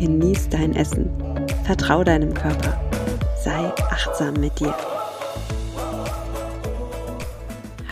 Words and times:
genieß 0.00 0.48
dein 0.48 0.74
Essen, 0.74 1.10
vertrau 1.66 2.02
deinem 2.02 2.32
Körper, 2.32 2.80
sei 3.44 3.70
achtsam 3.90 4.32
mit 4.32 4.58
dir. 4.58 4.74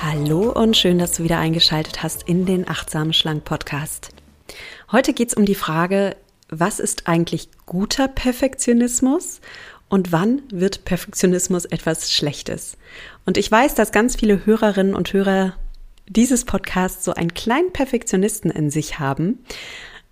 Hallo 0.00 0.50
und 0.52 0.74
schön, 0.74 0.98
dass 0.98 1.12
du 1.12 1.22
wieder 1.22 1.38
eingeschaltet 1.38 2.02
hast 2.02 2.22
in 2.22 2.46
den 2.46 2.66
Achtsam 2.66 3.12
Schlank 3.12 3.44
Podcast. 3.44 4.08
Heute 4.90 5.12
geht 5.12 5.28
es 5.28 5.34
um 5.34 5.44
die 5.44 5.54
Frage, 5.54 6.16
was 6.48 6.80
ist 6.80 7.08
eigentlich 7.08 7.50
guter 7.66 8.08
Perfektionismus 8.08 9.42
und 9.90 10.10
wann 10.10 10.40
wird 10.50 10.86
Perfektionismus 10.86 11.66
etwas 11.66 12.10
Schlechtes? 12.10 12.78
Und 13.27 13.36
ich 13.36 13.52
weiß, 13.52 13.74
dass 13.74 13.92
ganz 13.92 14.16
viele 14.16 14.46
Hörerinnen 14.46 14.94
und 14.94 15.12
Hörer 15.12 15.56
dieses 16.08 16.46
Podcasts 16.46 17.04
so 17.04 17.12
einen 17.12 17.34
kleinen 17.34 17.70
Perfektionisten 17.74 18.50
in 18.50 18.70
sich 18.70 18.98
haben. 18.98 19.40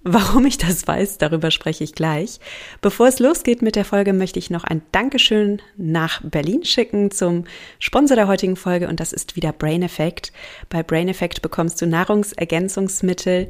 Warum 0.08 0.46
ich 0.46 0.56
das 0.56 0.86
weiß, 0.86 1.18
darüber 1.18 1.50
spreche 1.50 1.82
ich 1.82 1.92
gleich. 1.92 2.38
Bevor 2.80 3.08
es 3.08 3.18
losgeht 3.18 3.60
mit 3.60 3.74
der 3.74 3.84
Folge, 3.84 4.12
möchte 4.12 4.38
ich 4.38 4.50
noch 4.50 4.62
ein 4.62 4.82
Dankeschön 4.92 5.60
nach 5.76 6.20
Berlin 6.22 6.64
schicken 6.64 7.10
zum 7.10 7.42
Sponsor 7.80 8.14
der 8.14 8.28
heutigen 8.28 8.54
Folge 8.54 8.86
und 8.86 9.00
das 9.00 9.12
ist 9.12 9.34
wieder 9.34 9.52
Brain 9.52 9.82
Effect. 9.82 10.32
Bei 10.68 10.84
Brain 10.84 11.08
Effect 11.08 11.42
bekommst 11.42 11.82
du 11.82 11.88
Nahrungsergänzungsmittel, 11.88 13.48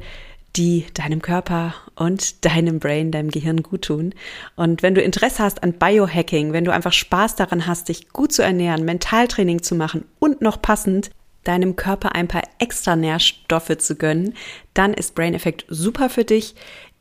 die 0.55 0.87
deinem 0.95 1.21
Körper 1.21 1.75
und 1.95 2.43
deinem 2.43 2.79
Brain, 2.79 3.11
deinem 3.11 3.29
Gehirn 3.29 3.61
gut 3.61 3.83
tun. 3.83 4.15
Und 4.55 4.81
wenn 4.81 4.95
du 4.95 5.01
Interesse 5.03 5.43
hast 5.43 5.61
an 5.61 5.73
Biohacking, 5.73 6.53
wenn 6.53 6.65
du 6.65 6.73
einfach 6.73 6.93
Spaß 6.93 7.35
daran 7.35 7.67
hast, 7.67 7.89
dich 7.89 8.09
gut 8.09 8.31
zu 8.31 8.41
ernähren, 8.41 8.83
Mentaltraining 8.83 9.61
zu 9.61 9.75
machen 9.75 10.05
und 10.17 10.41
noch 10.41 10.59
passend 10.59 11.11
deinem 11.47 11.75
Körper 11.75 12.15
ein 12.15 12.27
paar 12.27 12.43
extra 12.59 12.95
Nährstoffe 12.95 13.77
zu 13.77 13.95
gönnen, 13.95 14.33
dann 14.73 14.93
ist 14.93 15.15
Brain 15.15 15.33
Effect 15.33 15.65
super 15.69 16.09
für 16.09 16.23
dich. 16.23 16.55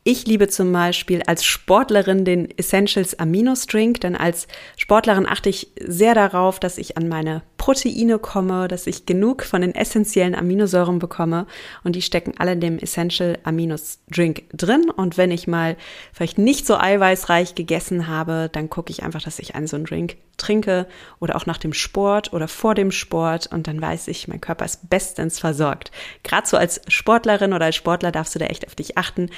Ich 0.08 0.24
liebe 0.24 0.46
zum 0.46 0.72
Beispiel 0.72 1.24
als 1.26 1.44
Sportlerin 1.44 2.24
den 2.24 2.56
Essentials 2.56 3.18
Aminos 3.18 3.66
Drink, 3.66 4.02
denn 4.02 4.14
als 4.14 4.46
Sportlerin 4.76 5.26
achte 5.26 5.48
ich 5.48 5.72
sehr 5.84 6.14
darauf, 6.14 6.60
dass 6.60 6.78
ich 6.78 6.96
an 6.96 7.08
meine 7.08 7.42
Proteine 7.56 8.20
komme, 8.20 8.68
dass 8.68 8.86
ich 8.86 9.06
genug 9.06 9.42
von 9.42 9.62
den 9.62 9.74
essentiellen 9.74 10.36
Aminosäuren 10.36 11.00
bekomme 11.00 11.48
und 11.82 11.96
die 11.96 12.02
stecken 12.02 12.34
alle 12.38 12.52
in 12.52 12.60
dem 12.60 12.78
Essential 12.78 13.36
Aminos 13.42 13.98
Drink 14.08 14.44
drin. 14.52 14.88
Und 14.88 15.18
wenn 15.18 15.32
ich 15.32 15.48
mal 15.48 15.76
vielleicht 16.12 16.38
nicht 16.38 16.68
so 16.68 16.76
eiweißreich 16.76 17.56
gegessen 17.56 18.06
habe, 18.06 18.48
dann 18.52 18.70
gucke 18.70 18.92
ich 18.92 19.02
einfach, 19.02 19.22
dass 19.22 19.40
ich 19.40 19.56
einen 19.56 19.66
so 19.66 19.74
einen 19.74 19.86
Drink 19.86 20.18
trinke 20.36 20.86
oder 21.18 21.34
auch 21.34 21.46
nach 21.46 21.58
dem 21.58 21.72
Sport 21.72 22.32
oder 22.32 22.46
vor 22.46 22.76
dem 22.76 22.92
Sport 22.92 23.48
und 23.48 23.66
dann 23.66 23.80
weiß 23.80 24.06
ich, 24.08 24.28
mein 24.28 24.40
Körper 24.40 24.66
ist 24.66 24.88
bestens 24.88 25.40
versorgt. 25.40 25.90
Gerade 26.22 26.46
so 26.46 26.56
als 26.56 26.80
Sportlerin 26.86 27.52
oder 27.52 27.64
als 27.64 27.74
Sportler 27.76 28.12
darfst 28.12 28.34
du 28.36 28.38
da 28.38 28.46
echt 28.46 28.66
auf 28.66 28.76
dich 28.76 28.96
achten. 28.96 29.30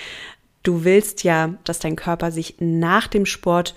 Du 0.69 0.84
willst 0.84 1.24
ja, 1.24 1.55
dass 1.64 1.78
dein 1.78 1.97
Körper 1.97 2.30
sich 2.30 2.56
nach 2.58 3.06
dem 3.06 3.24
Sport 3.24 3.74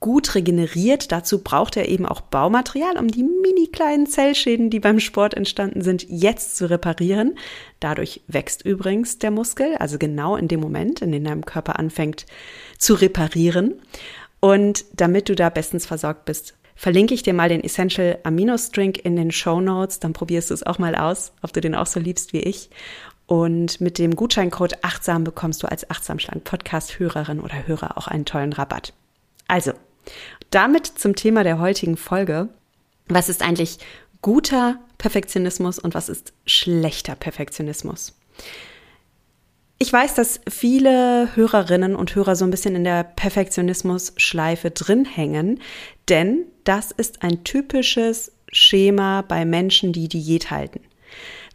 gut 0.00 0.34
regeneriert. 0.34 1.12
Dazu 1.12 1.40
braucht 1.40 1.76
er 1.76 1.88
eben 1.88 2.04
auch 2.04 2.20
Baumaterial, 2.20 2.98
um 2.98 3.06
die 3.06 3.22
mini 3.22 3.68
kleinen 3.68 4.08
Zellschäden, 4.08 4.68
die 4.68 4.80
beim 4.80 4.98
Sport 4.98 5.34
entstanden 5.34 5.82
sind, 5.82 6.04
jetzt 6.08 6.56
zu 6.56 6.68
reparieren. 6.68 7.36
Dadurch 7.78 8.22
wächst 8.26 8.64
übrigens 8.64 9.20
der 9.20 9.30
Muskel, 9.30 9.76
also 9.76 9.98
genau 9.98 10.34
in 10.34 10.48
dem 10.48 10.58
Moment, 10.58 11.00
in 11.00 11.12
dem 11.12 11.22
dein 11.22 11.44
Körper 11.44 11.78
anfängt 11.78 12.26
zu 12.76 12.94
reparieren. 12.94 13.80
Und 14.40 14.84
damit 14.94 15.28
du 15.28 15.36
da 15.36 15.48
bestens 15.48 15.86
versorgt 15.86 16.24
bist, 16.24 16.54
verlinke 16.74 17.14
ich 17.14 17.22
dir 17.22 17.34
mal 17.34 17.48
den 17.48 17.62
Essential 17.62 18.18
Aminos 18.24 18.72
Drink 18.72 18.98
in 19.04 19.14
den 19.14 19.30
Show 19.30 19.60
Notes. 19.60 20.00
Dann 20.00 20.12
probierst 20.12 20.50
du 20.50 20.54
es 20.54 20.66
auch 20.66 20.80
mal 20.80 20.96
aus, 20.96 21.32
ob 21.42 21.52
du 21.52 21.60
den 21.60 21.76
auch 21.76 21.86
so 21.86 22.00
liebst 22.00 22.32
wie 22.32 22.40
ich. 22.40 22.68
Und 23.32 23.80
mit 23.80 23.96
dem 23.96 24.14
Gutscheincode 24.14 24.84
achtsam 24.84 25.24
bekommst 25.24 25.62
du 25.62 25.66
als 25.66 25.88
achtsam 25.88 26.18
schlank 26.18 26.44
Podcast 26.44 26.98
Hörerin 26.98 27.40
oder 27.40 27.66
Hörer 27.66 27.96
auch 27.96 28.06
einen 28.06 28.26
tollen 28.26 28.52
Rabatt. 28.52 28.92
Also, 29.48 29.72
damit 30.50 30.86
zum 30.86 31.16
Thema 31.16 31.42
der 31.42 31.58
heutigen 31.58 31.96
Folge. 31.96 32.50
Was 33.08 33.30
ist 33.30 33.40
eigentlich 33.40 33.78
guter 34.20 34.78
Perfektionismus 34.98 35.78
und 35.78 35.94
was 35.94 36.10
ist 36.10 36.34
schlechter 36.44 37.14
Perfektionismus? 37.14 38.12
Ich 39.78 39.90
weiß, 39.90 40.12
dass 40.12 40.40
viele 40.46 41.34
Hörerinnen 41.34 41.96
und 41.96 42.14
Hörer 42.14 42.36
so 42.36 42.44
ein 42.44 42.50
bisschen 42.50 42.76
in 42.76 42.84
der 42.84 43.02
Perfektionismus-Schleife 43.02 44.72
drin 44.72 45.06
hängen, 45.06 45.58
denn 46.10 46.44
das 46.64 46.90
ist 46.90 47.22
ein 47.22 47.44
typisches 47.44 48.32
Schema 48.52 49.22
bei 49.22 49.46
Menschen, 49.46 49.94
die 49.94 50.08
Diät 50.08 50.50
halten. 50.50 50.80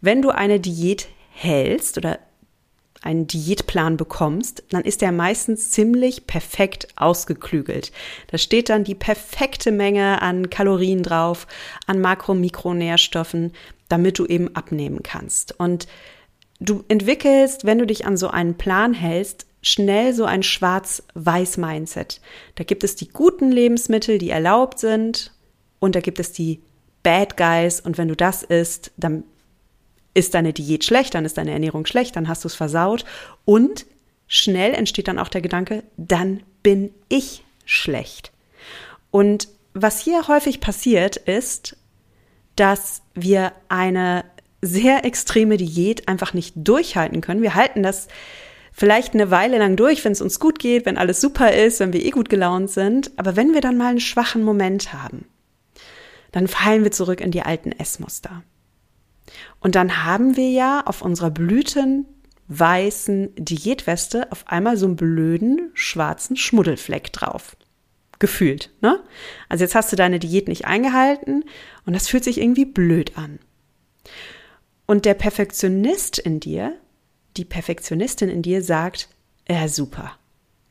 Wenn 0.02 0.24
du 0.24 0.32
eine 0.32 0.60
Diät 0.60 1.08
hältst 1.38 1.98
oder 1.98 2.20
einen 3.02 3.28
Diätplan 3.28 3.96
bekommst, 3.96 4.64
dann 4.70 4.84
ist 4.84 5.02
der 5.02 5.12
meistens 5.12 5.70
ziemlich 5.70 6.26
perfekt 6.26 6.88
ausgeklügelt. 6.96 7.92
Da 8.32 8.38
steht 8.38 8.70
dann 8.70 8.84
die 8.84 8.96
perfekte 8.96 9.72
Menge 9.72 10.22
an 10.22 10.50
Kalorien 10.50 11.04
drauf, 11.04 11.48
an 11.86 12.02
Makro- 12.02 12.32
und 12.32 12.42
Mikronährstoffen, 12.42 13.54
damit 13.88 14.18
du 14.18 14.26
eben 14.26 14.56
abnehmen 14.56 15.04
kannst. 15.04 15.60
Und 15.60 15.88
du 16.60 16.84
entwickelst, 16.88 17.66
wenn 17.66 17.78
du 17.78 17.86
dich 17.86 18.06
an 18.06 18.18
so 18.18 18.30
einen 18.30 18.58
Plan 18.58 18.94
hältst, 18.94 19.46
schnell 19.62 20.14
so 20.14 20.26
ein 20.26 20.44
schwarz-weiß-Mindset. 20.44 22.20
Da 22.56 22.64
gibt 22.64 22.84
es 22.84 22.96
die 22.96 23.10
guten 23.10 23.52
Lebensmittel, 23.52 24.18
die 24.18 24.32
erlaubt 24.32 24.80
sind, 24.80 25.32
und 25.80 25.96
da 25.96 26.00
gibt 26.00 26.20
es 26.20 26.32
die 26.32 26.62
Bad 27.04 27.38
Guys. 27.38 27.80
Und 27.82 28.00
wenn 28.00 28.08
du 28.08 28.16
das 28.16 28.42
isst, 28.42 28.92
dann 28.98 29.24
ist 30.18 30.34
deine 30.34 30.52
Diät 30.52 30.84
schlecht, 30.84 31.14
dann 31.14 31.26
ist 31.26 31.38
deine 31.38 31.52
Ernährung 31.52 31.86
schlecht, 31.86 32.16
dann 32.16 32.28
hast 32.28 32.44
du 32.44 32.48
es 32.48 32.56
versaut 32.56 33.06
und 33.46 33.86
schnell 34.28 34.74
entsteht 34.74 35.08
dann 35.08 35.20
auch 35.20 35.30
der 35.30 35.42
Gedanke, 35.42 35.84
dann 35.96 36.42
bin 36.64 36.92
ich 37.08 37.44
schlecht. 37.66 38.32
Und 39.12 39.48
was 39.74 40.02
hier 40.02 40.28
häufig 40.28 40.60
passiert 40.60 41.18
ist, 41.18 41.78
dass 42.56 43.04
wir 43.14 43.52
eine 43.70 44.26
sehr 44.62 45.06
extreme 45.06 45.58
Diät 45.58 46.08
einfach 46.08 46.34
nicht 46.34 46.56
durchhalten 46.56 47.22
können. 47.22 47.44
Wir 47.44 47.54
halten 47.54 47.84
das 47.84 48.08
vielleicht 48.72 49.14
eine 49.14 49.30
Weile 49.30 49.60
lang 49.60 49.76
durch, 49.76 50.04
wenn 50.04 50.14
es 50.14 50.22
uns 50.22 50.40
gut 50.40 50.58
geht, 50.58 50.88
wenn 50.88 50.98
alles 50.98 51.22
super 51.22 51.54
ist, 51.54 51.80
wenn 51.80 51.94
wir 51.94 52.04
eh 52.04 52.10
gut 52.10 52.30
gelaunt 52.30 52.72
sind. 52.72 53.12
Aber 53.18 53.36
wenn 53.36 53.54
wir 53.54 53.62
dann 53.62 53.78
mal 53.78 53.90
einen 53.90 54.00
schwachen 54.00 54.44
Moment 54.44 54.94
haben, 54.94 55.26
dann 56.32 56.48
fallen 56.48 56.84
wir 56.84 56.92
zurück 56.92 57.22
in 57.22 57.30
die 57.30 57.44
alten 57.44 57.72
Essmuster. 57.72 58.44
Und 59.60 59.76
dann 59.76 60.06
haben 60.06 60.38
wir 60.38 60.50
ja 60.50 60.84
auf 60.86 61.02
unserer 61.02 61.32
blütenweißen 61.32 63.36
Diätweste 63.36 64.32
auf 64.32 64.48
einmal 64.48 64.78
so 64.78 64.86
einen 64.86 64.96
blöden 64.96 65.72
schwarzen 65.74 66.38
Schmuddelfleck 66.38 67.12
drauf. 67.12 67.58
Gefühlt, 68.20 68.72
ne? 68.82 69.04
Also 69.48 69.64
jetzt 69.64 69.76
hast 69.76 69.92
du 69.92 69.96
deine 69.96 70.18
Diät 70.18 70.48
nicht 70.48 70.66
eingehalten 70.66 71.44
und 71.86 71.94
das 71.94 72.08
fühlt 72.08 72.24
sich 72.24 72.40
irgendwie 72.40 72.66
blöd 72.66 73.18
an. 73.18 73.40
Und 74.88 75.06
der 75.06 75.14
Perfektionist 75.14 76.18
in 76.18 76.40
dir, 76.40 76.76
die 77.36 77.46
Perfektionistin 77.46 78.30
in 78.30 78.42
dir 78.42 78.64
sagt, 78.64 79.10
ja 79.48 79.68
super, 79.68 80.14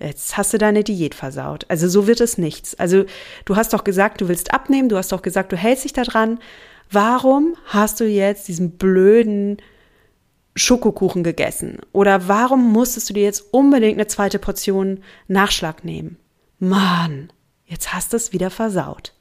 jetzt 0.01 0.37
hast 0.37 0.55
du 0.55 0.59
deine 0.59 0.83
Diät 0.83 1.15
versaut. 1.15 1.67
Also 1.69 1.89
so 1.89 2.07
wird 2.07 2.21
es 2.21 2.37
nichts. 2.37 2.75
Also 2.75 3.05
du 3.45 3.57
hast 3.57 3.73
doch 3.73 3.85
gesagt, 3.85 4.21
du 4.21 4.29
willst 4.29 4.53
abnehmen, 4.53 4.89
du 4.89 4.97
hast 4.97 5.13
doch 5.13 5.23
gesagt, 5.23 5.53
du 5.53 5.57
hältst 5.57 5.85
dich 5.85 5.93
da 5.93 6.03
dran 6.03 6.41
warum 6.91 7.57
hast 7.67 8.01
du 8.01 8.05
jetzt 8.07 8.49
diesen 8.49 8.73
blöden 8.73 9.59
Schokokuchen 10.55 11.23
gegessen? 11.23 11.79
Oder 11.93 12.29
warum 12.29 12.73
musstest 12.73 13.11
du 13.11 13.15
dir 13.15 13.25
jetzt 13.25 13.53
unbedingt 13.53 13.99
eine 13.99 14.07
zweite 14.07 14.39
Portion 14.39 15.01
Nachschlag 15.29 15.85
nehmen? 15.85 16.19
Mann, 16.59 17.33
jetzt 17.67 17.93
hast 17.93 18.13
du 18.13 18.17
es 18.17 18.33
wieder 18.33 18.51
versaut. 18.51 19.13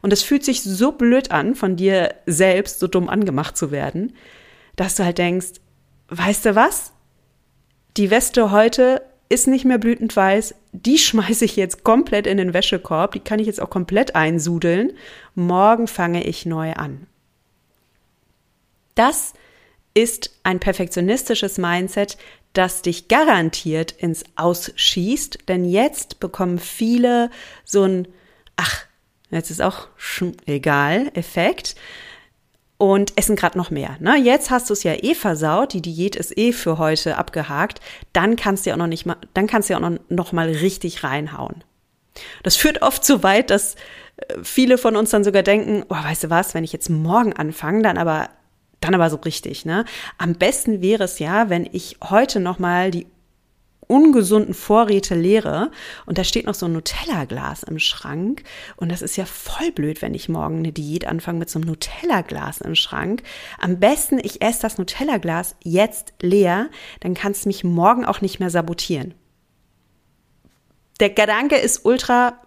Und 0.00 0.12
es 0.12 0.22
fühlt 0.22 0.44
sich 0.44 0.62
so 0.62 0.92
blöd 0.92 1.30
an, 1.30 1.54
von 1.54 1.76
dir 1.76 2.14
selbst 2.26 2.78
so 2.78 2.86
dumm 2.86 3.08
angemacht 3.08 3.56
zu 3.56 3.70
werden, 3.70 4.14
dass 4.76 4.94
du 4.94 5.04
halt 5.04 5.18
denkst, 5.18 5.60
weißt 6.08 6.46
du 6.46 6.54
was? 6.54 6.92
Die 7.96 8.10
Weste 8.10 8.50
heute 8.50 9.02
ist 9.28 9.46
nicht 9.46 9.64
mehr 9.64 9.78
blütend 9.78 10.14
weiß, 10.14 10.54
die 10.72 10.98
schmeiße 10.98 11.44
ich 11.44 11.56
jetzt 11.56 11.84
komplett 11.84 12.26
in 12.26 12.38
den 12.38 12.54
Wäschekorb, 12.54 13.12
die 13.12 13.20
kann 13.20 13.38
ich 13.38 13.46
jetzt 13.46 13.60
auch 13.60 13.70
komplett 13.70 14.14
einsudeln. 14.14 14.92
Morgen 15.34 15.86
fange 15.86 16.24
ich 16.24 16.46
neu 16.46 16.72
an. 16.72 17.06
Das 18.94 19.34
ist 19.94 20.30
ein 20.42 20.60
perfektionistisches 20.60 21.58
Mindset, 21.58 22.16
das 22.52 22.82
dich 22.82 23.08
garantiert 23.08 23.92
ins 23.92 24.24
Ausschießt, 24.36 25.40
denn 25.48 25.64
jetzt 25.64 26.20
bekommen 26.20 26.58
viele 26.58 27.30
so 27.64 27.84
ein, 27.84 28.08
ach, 28.56 28.86
jetzt 29.30 29.50
ist 29.50 29.60
auch 29.60 29.88
egal, 30.46 31.10
Effekt 31.14 31.76
und 32.78 33.18
essen 33.18 33.36
gerade 33.36 33.58
noch 33.58 33.70
mehr. 33.70 33.96
Ne? 34.00 34.16
Jetzt 34.16 34.50
hast 34.50 34.70
du 34.70 34.72
es 34.72 34.84
ja 34.84 34.94
eh 34.94 35.14
versaut, 35.14 35.72
die 35.72 35.82
Diät 35.82 36.16
ist 36.16 36.36
eh 36.38 36.52
für 36.52 36.78
heute 36.78 37.18
abgehakt, 37.18 37.80
dann 38.12 38.36
kannst 38.36 38.64
du 38.64 38.70
ja 38.70 38.74
auch 38.74 38.78
noch 38.78 38.86
nicht 38.86 39.04
mal, 39.04 39.16
dann 39.34 39.48
kannst 39.48 39.68
du 39.68 39.74
ja 39.74 39.78
auch 39.78 39.90
noch, 39.90 39.98
noch 40.08 40.32
mal 40.32 40.48
richtig 40.48 41.02
reinhauen. 41.04 41.64
Das 42.42 42.56
führt 42.56 42.82
oft 42.82 43.04
so 43.04 43.22
weit, 43.22 43.50
dass 43.50 43.74
äh, 44.16 44.34
viele 44.42 44.78
von 44.78 44.96
uns 44.96 45.10
dann 45.10 45.24
sogar 45.24 45.42
denken, 45.42 45.84
oh, 45.88 45.94
weißt 45.94 46.24
du 46.24 46.30
was, 46.30 46.54
wenn 46.54 46.64
ich 46.64 46.72
jetzt 46.72 46.88
morgen 46.88 47.32
anfange, 47.32 47.82
dann 47.82 47.98
aber 47.98 48.30
dann 48.80 48.94
aber 48.94 49.10
so 49.10 49.16
richtig, 49.16 49.64
ne? 49.64 49.84
Am 50.18 50.34
besten 50.34 50.80
wäre 50.80 51.02
es 51.02 51.18
ja, 51.18 51.50
wenn 51.50 51.68
ich 51.72 51.96
heute 52.08 52.38
noch 52.38 52.60
mal 52.60 52.92
die 52.92 53.08
ungesunden 53.88 54.54
Vorräte 54.54 55.16
leere 55.16 55.72
und 56.06 56.18
da 56.18 56.24
steht 56.24 56.46
noch 56.46 56.54
so 56.54 56.66
ein 56.66 56.72
Nutella-Glas 56.72 57.64
im 57.64 57.80
Schrank 57.80 58.44
und 58.76 58.92
das 58.92 59.02
ist 59.02 59.16
ja 59.16 59.24
voll 59.24 59.72
blöd, 59.72 60.00
wenn 60.00 60.14
ich 60.14 60.28
morgen 60.28 60.58
eine 60.58 60.72
Diät 60.72 61.06
anfange 61.06 61.40
mit 61.40 61.50
so 61.50 61.58
einem 61.58 61.68
Nutella-Glas 61.68 62.60
im 62.60 62.76
Schrank. 62.76 63.22
Am 63.58 63.80
besten, 63.80 64.18
ich 64.18 64.42
esse 64.42 64.62
das 64.62 64.78
Nutella-Glas 64.78 65.56
jetzt 65.64 66.14
leer, 66.22 66.68
dann 67.00 67.14
kannst 67.14 67.44
du 67.44 67.48
mich 67.48 67.64
morgen 67.64 68.04
auch 68.04 68.20
nicht 68.20 68.38
mehr 68.38 68.50
sabotieren. 68.50 69.14
Der 71.00 71.10
Gedanke 71.10 71.56
ist 71.56 71.84
ultra 71.84 72.40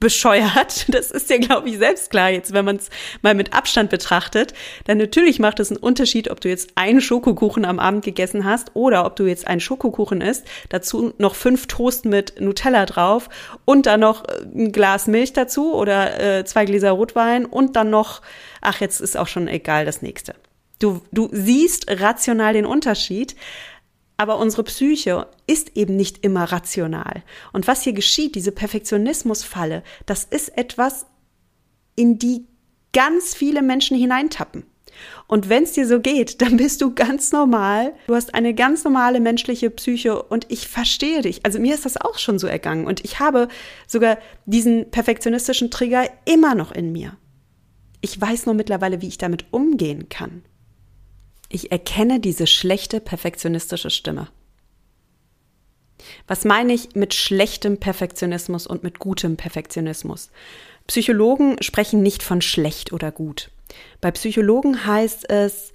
bescheuert. 0.00 0.86
Das 0.90 1.10
ist 1.10 1.30
ja, 1.30 1.38
glaube 1.38 1.68
ich, 1.68 1.78
selbst 1.78 2.10
klar 2.10 2.30
jetzt, 2.30 2.52
wenn 2.52 2.64
man 2.64 2.76
es 2.76 2.90
mal 3.22 3.34
mit 3.34 3.52
Abstand 3.52 3.90
betrachtet. 3.90 4.54
Dann 4.84 4.98
natürlich 4.98 5.38
macht 5.38 5.60
es 5.60 5.70
einen 5.70 5.78
Unterschied, 5.78 6.30
ob 6.30 6.40
du 6.40 6.48
jetzt 6.48 6.72
einen 6.74 7.00
Schokokuchen 7.00 7.64
am 7.64 7.78
Abend 7.78 8.04
gegessen 8.04 8.44
hast 8.44 8.72
oder 8.74 9.04
ob 9.04 9.16
du 9.16 9.26
jetzt 9.26 9.46
einen 9.46 9.60
Schokokuchen 9.60 10.20
isst, 10.20 10.46
dazu 10.68 11.12
noch 11.18 11.34
fünf 11.34 11.66
Toast 11.66 12.06
mit 12.06 12.40
Nutella 12.40 12.86
drauf 12.86 13.28
und 13.64 13.86
dann 13.86 14.00
noch 14.00 14.24
äh, 14.24 14.42
ein 14.54 14.72
Glas 14.72 15.06
Milch 15.06 15.32
dazu 15.32 15.74
oder 15.74 16.38
äh, 16.38 16.44
zwei 16.44 16.64
Gläser 16.64 16.90
Rotwein 16.90 17.46
und 17.46 17.76
dann 17.76 17.90
noch, 17.90 18.22
ach, 18.60 18.80
jetzt 18.80 19.00
ist 19.00 19.16
auch 19.16 19.28
schon 19.28 19.48
egal 19.48 19.84
das 19.84 20.02
nächste. 20.02 20.34
Du, 20.80 21.02
du 21.12 21.28
siehst 21.30 21.90
rational 21.90 22.54
den 22.54 22.64
Unterschied, 22.64 23.36
aber 24.20 24.36
unsere 24.36 24.64
Psyche 24.64 25.28
ist 25.46 25.78
eben 25.78 25.96
nicht 25.96 26.22
immer 26.22 26.44
rational. 26.44 27.22
Und 27.54 27.66
was 27.66 27.84
hier 27.84 27.94
geschieht, 27.94 28.34
diese 28.34 28.52
Perfektionismusfalle, 28.52 29.82
das 30.04 30.24
ist 30.24 30.58
etwas, 30.58 31.06
in 31.96 32.18
die 32.18 32.44
ganz 32.92 33.34
viele 33.34 33.62
Menschen 33.62 33.96
hineintappen. 33.96 34.64
Und 35.26 35.48
wenn 35.48 35.62
es 35.62 35.72
dir 35.72 35.86
so 35.86 36.00
geht, 36.00 36.42
dann 36.42 36.58
bist 36.58 36.82
du 36.82 36.94
ganz 36.94 37.32
normal. 37.32 37.94
Du 38.08 38.14
hast 38.14 38.34
eine 38.34 38.52
ganz 38.52 38.84
normale 38.84 39.20
menschliche 39.20 39.70
Psyche 39.70 40.22
und 40.22 40.44
ich 40.50 40.68
verstehe 40.68 41.22
dich. 41.22 41.46
Also 41.46 41.58
mir 41.58 41.72
ist 41.72 41.86
das 41.86 41.96
auch 41.96 42.18
schon 42.18 42.38
so 42.38 42.46
ergangen 42.46 42.86
und 42.86 43.02
ich 43.02 43.20
habe 43.20 43.48
sogar 43.86 44.18
diesen 44.44 44.90
perfektionistischen 44.90 45.70
Trigger 45.70 46.06
immer 46.26 46.54
noch 46.54 46.72
in 46.72 46.92
mir. 46.92 47.16
Ich 48.02 48.20
weiß 48.20 48.44
nur 48.44 48.54
mittlerweile, 48.54 49.00
wie 49.00 49.08
ich 49.08 49.16
damit 49.16 49.46
umgehen 49.50 50.10
kann. 50.10 50.42
Ich 51.52 51.72
erkenne 51.72 52.20
diese 52.20 52.46
schlechte 52.46 53.00
perfektionistische 53.00 53.90
Stimme. 53.90 54.28
Was 56.26 56.44
meine 56.44 56.72
ich 56.72 56.94
mit 56.94 57.12
schlechtem 57.12 57.78
Perfektionismus 57.78 58.66
und 58.68 58.84
mit 58.84 59.00
gutem 59.00 59.36
Perfektionismus? 59.36 60.30
Psychologen 60.86 61.60
sprechen 61.60 62.02
nicht 62.02 62.22
von 62.22 62.40
schlecht 62.40 62.92
oder 62.92 63.10
gut. 63.10 63.50
Bei 64.00 64.12
Psychologen 64.12 64.86
heißt 64.86 65.28
es, 65.28 65.72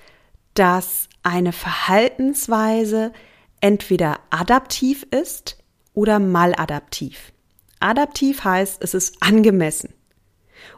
dass 0.53 1.09
eine 1.23 1.51
Verhaltensweise 1.51 3.11
entweder 3.59 4.19
adaptiv 4.29 5.05
ist 5.11 5.57
oder 5.93 6.19
maladaptiv. 6.19 7.33
Adaptiv 7.81 8.45
heißt, 8.45 8.81
es 8.81 8.93
ist 8.93 9.17
angemessen. 9.19 9.93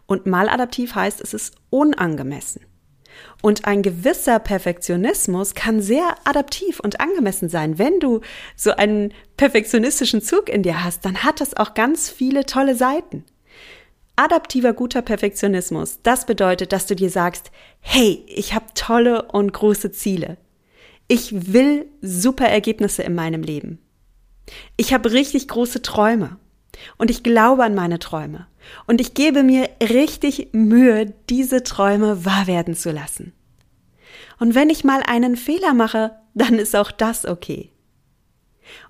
Und 0.07 0.25
maladaptiv 0.25 0.95
heißt, 0.95 1.21
es 1.21 1.35
ist 1.35 1.55
unangemessen. 1.69 2.65
Und 3.41 3.65
ein 3.65 3.81
gewisser 3.81 4.39
Perfektionismus 4.39 5.53
kann 5.53 5.81
sehr 5.81 6.15
adaptiv 6.23 6.79
und 6.79 6.99
angemessen 6.99 7.49
sein. 7.49 7.77
Wenn 7.77 7.99
du 7.99 8.21
so 8.55 8.71
einen 8.71 9.13
perfektionistischen 9.37 10.21
Zug 10.21 10.49
in 10.49 10.63
dir 10.63 10.83
hast, 10.83 11.05
dann 11.05 11.23
hat 11.23 11.39
das 11.39 11.55
auch 11.55 11.73
ganz 11.73 12.09
viele 12.09 12.45
tolle 12.45 12.75
Seiten. 12.75 13.23
Adaptiver 14.15 14.73
guter 14.73 15.03
Perfektionismus, 15.03 15.99
das 16.01 16.25
bedeutet, 16.25 16.73
dass 16.73 16.87
du 16.87 16.95
dir 16.95 17.11
sagst, 17.11 17.51
hey, 17.79 18.23
ich 18.27 18.55
habe 18.55 18.65
tolle 18.73 19.21
und 19.31 19.53
große 19.53 19.91
Ziele. 19.91 20.37
Ich 21.07 21.53
will 21.53 21.85
super 22.01 22.47
Ergebnisse 22.47 23.03
in 23.03 23.13
meinem 23.13 23.43
Leben. 23.43 23.77
Ich 24.75 24.93
habe 24.93 25.11
richtig 25.11 25.47
große 25.47 25.83
Träume. 25.83 26.37
Und 26.97 27.11
ich 27.11 27.23
glaube 27.23 27.63
an 27.63 27.75
meine 27.75 27.99
Träume. 27.99 28.47
Und 28.85 29.01
ich 29.01 29.13
gebe 29.13 29.43
mir 29.43 29.69
richtig 29.81 30.49
Mühe, 30.53 31.13
diese 31.29 31.63
Träume 31.63 32.25
wahr 32.25 32.47
werden 32.47 32.75
zu 32.75 32.91
lassen. 32.91 33.33
Und 34.39 34.55
wenn 34.55 34.69
ich 34.69 34.83
mal 34.83 35.01
einen 35.01 35.35
Fehler 35.35 35.73
mache, 35.73 36.15
dann 36.33 36.55
ist 36.55 36.75
auch 36.75 36.91
das 36.91 37.25
okay. 37.25 37.71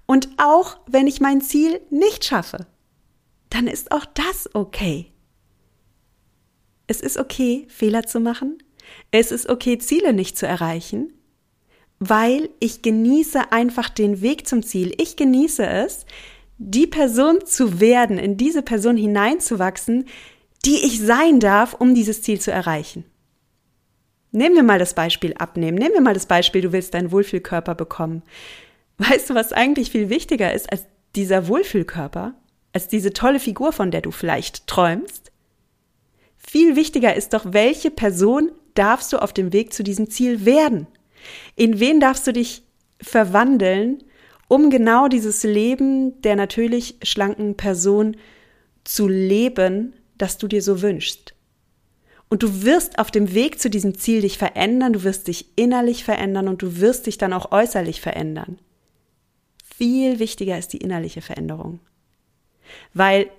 Und 0.05 0.29
auch 0.37 0.79
wenn 0.87 1.07
ich 1.07 1.21
mein 1.21 1.41
Ziel 1.41 1.81
nicht 1.89 2.25
schaffe, 2.25 2.67
dann 3.49 3.67
ist 3.67 3.91
auch 3.91 4.05
das 4.05 4.49
okay. 4.53 5.11
Es 6.87 7.01
ist 7.01 7.17
okay, 7.17 7.65
Fehler 7.69 8.03
zu 8.03 8.19
machen. 8.19 8.57
Es 9.11 9.31
ist 9.31 9.49
okay, 9.49 9.77
Ziele 9.77 10.13
nicht 10.13 10.37
zu 10.37 10.47
erreichen, 10.47 11.13
weil 11.99 12.49
ich 12.59 12.81
genieße 12.81 13.51
einfach 13.51 13.89
den 13.89 14.21
Weg 14.21 14.47
zum 14.47 14.63
Ziel. 14.63 14.93
Ich 14.97 15.17
genieße 15.17 15.65
es, 15.65 16.05
die 16.57 16.87
Person 16.87 17.45
zu 17.45 17.79
werden, 17.79 18.17
in 18.17 18.37
diese 18.37 18.61
Person 18.61 18.97
hineinzuwachsen, 18.97 20.05
die 20.65 20.85
ich 20.85 20.99
sein 20.99 21.39
darf, 21.39 21.73
um 21.73 21.93
dieses 21.93 22.21
Ziel 22.21 22.41
zu 22.41 22.51
erreichen. 22.51 23.05
Nehmen 24.31 24.55
wir 24.55 24.63
mal 24.63 24.79
das 24.79 24.93
Beispiel 24.93 25.33
abnehmen. 25.35 25.77
Nehmen 25.77 25.93
wir 25.93 26.01
mal 26.01 26.13
das 26.13 26.25
Beispiel, 26.25 26.61
du 26.61 26.71
willst 26.71 26.93
deinen 26.93 27.11
Wohlfühlkörper 27.11 27.75
bekommen. 27.75 28.23
Weißt 28.97 29.29
du, 29.29 29.35
was 29.35 29.53
eigentlich 29.53 29.91
viel 29.91 30.09
wichtiger 30.09 30.53
ist 30.53 30.71
als 30.71 30.85
dieser 31.15 31.47
Wohlfühlkörper, 31.47 32.33
als 32.73 32.87
diese 32.87 33.13
tolle 33.13 33.39
Figur, 33.39 33.71
von 33.71 33.91
der 33.91 34.01
du 34.01 34.11
vielleicht 34.11 34.67
träumst? 34.67 35.31
Viel 36.37 36.75
wichtiger 36.75 37.15
ist 37.15 37.33
doch, 37.33 37.45
welche 37.53 37.91
Person 37.91 38.51
darfst 38.73 39.13
du 39.13 39.17
auf 39.17 39.33
dem 39.33 39.53
Weg 39.53 39.73
zu 39.73 39.83
diesem 39.83 40.09
Ziel 40.09 40.45
werden? 40.45 40.87
In 41.55 41.79
wen 41.79 41.99
darfst 41.99 42.27
du 42.27 42.33
dich 42.33 42.63
verwandeln, 43.01 44.03
um 44.47 44.69
genau 44.69 45.07
dieses 45.07 45.43
Leben 45.43 46.21
der 46.21 46.35
natürlich 46.35 46.95
schlanken 47.03 47.55
Person 47.55 48.17
zu 48.83 49.07
leben, 49.07 49.93
das 50.17 50.37
du 50.37 50.47
dir 50.47 50.61
so 50.61 50.81
wünschst. 50.81 51.33
Und 52.29 52.43
du 52.43 52.63
wirst 52.63 52.99
auf 52.99 53.11
dem 53.11 53.33
Weg 53.33 53.59
zu 53.59 53.69
diesem 53.69 53.97
Ziel 53.97 54.21
dich 54.21 54.37
verändern, 54.37 54.93
du 54.93 55.03
wirst 55.03 55.27
dich 55.27 55.57
innerlich 55.57 56.03
verändern 56.03 56.47
und 56.47 56.61
du 56.61 56.79
wirst 56.79 57.07
dich 57.07 57.17
dann 57.17 57.33
auch 57.33 57.51
äußerlich 57.51 58.01
verändern. 58.01 58.59
Viel 59.77 60.19
wichtiger 60.19 60.57
ist 60.57 60.73
die 60.73 60.77
innerliche 60.77 61.21
Veränderung. 61.21 61.79
Weil 62.93 63.29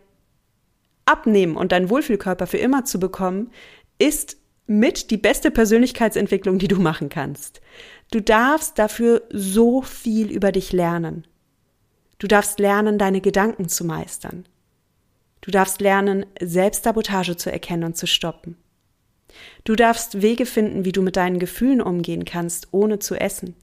abnehmen 1.04 1.56
und 1.56 1.72
deinen 1.72 1.90
Wohlfühlkörper 1.90 2.46
für 2.46 2.58
immer 2.58 2.84
zu 2.84 3.00
bekommen, 3.00 3.50
ist 3.98 4.36
mit 4.66 5.10
die 5.10 5.16
beste 5.16 5.50
Persönlichkeitsentwicklung, 5.50 6.58
die 6.58 6.68
du 6.68 6.80
machen 6.80 7.08
kannst. 7.08 7.60
Du 8.10 8.20
darfst 8.20 8.78
dafür 8.78 9.22
so 9.30 9.82
viel 9.82 10.30
über 10.30 10.52
dich 10.52 10.72
lernen. 10.72 11.26
Du 12.18 12.26
darfst 12.26 12.58
lernen, 12.58 12.98
deine 12.98 13.20
Gedanken 13.20 13.68
zu 13.68 13.84
meistern. 13.84 14.46
Du 15.40 15.50
darfst 15.50 15.80
lernen, 15.80 16.26
Selbstsabotage 16.40 17.36
zu 17.36 17.52
erkennen 17.52 17.84
und 17.84 17.96
zu 17.96 18.06
stoppen. 18.06 18.56
Du 19.64 19.76
darfst 19.76 20.22
Wege 20.22 20.46
finden, 20.46 20.84
wie 20.84 20.92
du 20.92 21.02
mit 21.02 21.16
deinen 21.16 21.38
Gefühlen 21.38 21.80
umgehen 21.80 22.24
kannst, 22.24 22.68
ohne 22.72 22.98
zu 22.98 23.14
essen. 23.14 23.54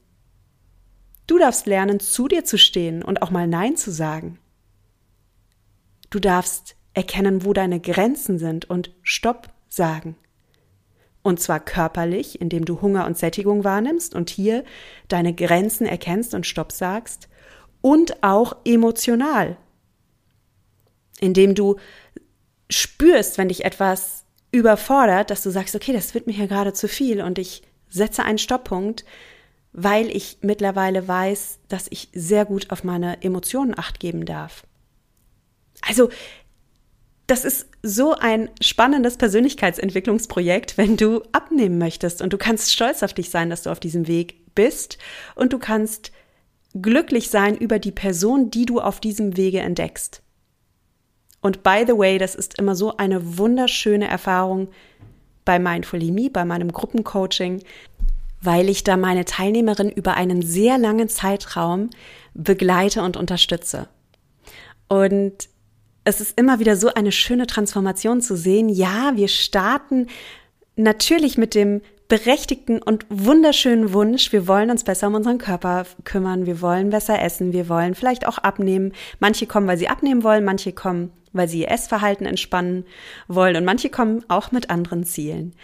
Du 1.26 1.38
darfst 1.38 1.66
lernen, 1.66 2.00
zu 2.00 2.28
dir 2.28 2.44
zu 2.44 2.56
stehen 2.56 3.02
und 3.02 3.20
auch 3.20 3.30
mal 3.30 3.48
Nein 3.48 3.76
zu 3.76 3.90
sagen. 3.90 4.38
Du 6.08 6.20
darfst 6.20 6.76
erkennen, 6.94 7.44
wo 7.44 7.52
deine 7.52 7.80
Grenzen 7.80 8.38
sind 8.38 8.70
und 8.70 8.92
Stopp 9.02 9.52
sagen. 9.68 10.16
Und 11.26 11.40
zwar 11.40 11.58
körperlich, 11.58 12.40
indem 12.40 12.64
du 12.64 12.80
Hunger 12.80 13.04
und 13.04 13.18
Sättigung 13.18 13.64
wahrnimmst 13.64 14.14
und 14.14 14.30
hier 14.30 14.62
deine 15.08 15.34
Grenzen 15.34 15.84
erkennst 15.84 16.34
und 16.34 16.46
Stopp 16.46 16.70
sagst. 16.70 17.28
Und 17.80 18.22
auch 18.22 18.54
emotional, 18.64 19.56
indem 21.18 21.56
du 21.56 21.80
spürst, 22.70 23.38
wenn 23.38 23.48
dich 23.48 23.64
etwas 23.64 24.24
überfordert, 24.52 25.30
dass 25.30 25.42
du 25.42 25.50
sagst, 25.50 25.74
okay, 25.74 25.92
das 25.92 26.14
wird 26.14 26.28
mir 26.28 26.32
hier 26.32 26.46
gerade 26.46 26.72
zu 26.72 26.86
viel 26.86 27.20
und 27.20 27.40
ich 27.40 27.64
setze 27.88 28.22
einen 28.22 28.38
Stopppunkt, 28.38 29.04
weil 29.72 30.14
ich 30.14 30.38
mittlerweile 30.42 31.08
weiß, 31.08 31.58
dass 31.66 31.88
ich 31.90 32.08
sehr 32.12 32.44
gut 32.44 32.70
auf 32.70 32.84
meine 32.84 33.20
Emotionen 33.24 33.76
acht 33.76 33.98
geben 33.98 34.26
darf. 34.26 34.64
Also 35.88 36.08
das 37.26 37.44
ist 37.44 37.68
so 37.82 38.14
ein 38.14 38.50
spannendes 38.60 39.16
Persönlichkeitsentwicklungsprojekt, 39.16 40.78
wenn 40.78 40.96
du 40.96 41.22
abnehmen 41.32 41.78
möchtest 41.78 42.22
und 42.22 42.32
du 42.32 42.38
kannst 42.38 42.72
stolz 42.72 43.02
auf 43.02 43.14
dich 43.14 43.30
sein, 43.30 43.50
dass 43.50 43.62
du 43.62 43.70
auf 43.70 43.80
diesem 43.80 44.06
Weg 44.06 44.54
bist 44.54 44.98
und 45.34 45.52
du 45.52 45.58
kannst 45.58 46.12
glücklich 46.74 47.30
sein 47.30 47.56
über 47.56 47.78
die 47.78 47.92
Person, 47.92 48.50
die 48.50 48.66
du 48.66 48.80
auf 48.80 49.00
diesem 49.00 49.36
Wege 49.36 49.60
entdeckst. 49.60 50.22
Und 51.40 51.62
by 51.62 51.84
the 51.86 51.96
way, 51.96 52.18
das 52.18 52.34
ist 52.34 52.58
immer 52.58 52.74
so 52.74 52.96
eine 52.96 53.38
wunderschöne 53.38 54.08
Erfahrung 54.08 54.68
bei 55.44 55.58
Mindfully 55.58 56.10
Me, 56.10 56.30
bei 56.30 56.44
meinem 56.44 56.72
Gruppencoaching, 56.72 57.62
weil 58.40 58.68
ich 58.68 58.84
da 58.84 58.96
meine 58.96 59.24
Teilnehmerin 59.24 59.90
über 59.90 60.14
einen 60.14 60.42
sehr 60.42 60.78
langen 60.78 61.08
Zeitraum 61.08 61.90
begleite 62.34 63.02
und 63.02 63.16
unterstütze. 63.16 63.88
Und 64.88 65.48
es 66.06 66.20
ist 66.20 66.38
immer 66.38 66.60
wieder 66.60 66.76
so 66.76 66.94
eine 66.94 67.10
schöne 67.10 67.48
Transformation 67.48 68.20
zu 68.20 68.36
sehen. 68.36 68.68
Ja, 68.68 69.12
wir 69.16 69.26
starten 69.26 70.06
natürlich 70.76 71.36
mit 71.36 71.54
dem 71.54 71.82
berechtigten 72.06 72.80
und 72.80 73.04
wunderschönen 73.08 73.92
Wunsch, 73.92 74.32
wir 74.32 74.46
wollen 74.46 74.70
uns 74.70 74.84
besser 74.84 75.08
um 75.08 75.14
unseren 75.14 75.38
Körper 75.38 75.84
kümmern, 76.04 76.46
wir 76.46 76.60
wollen 76.60 76.90
besser 76.90 77.20
essen, 77.20 77.52
wir 77.52 77.68
wollen 77.68 77.96
vielleicht 77.96 78.28
auch 78.28 78.38
abnehmen. 78.38 78.92
Manche 79.18 79.46
kommen, 79.48 79.66
weil 79.66 79.78
sie 79.78 79.88
abnehmen 79.88 80.22
wollen, 80.22 80.44
manche 80.44 80.72
kommen, 80.72 81.10
weil 81.32 81.48
sie 81.48 81.62
ihr 81.62 81.72
Essverhalten 81.72 82.24
entspannen 82.24 82.84
wollen 83.26 83.56
und 83.56 83.64
manche 83.64 83.90
kommen 83.90 84.24
auch 84.28 84.52
mit 84.52 84.70
anderen 84.70 85.02
Zielen. 85.02 85.56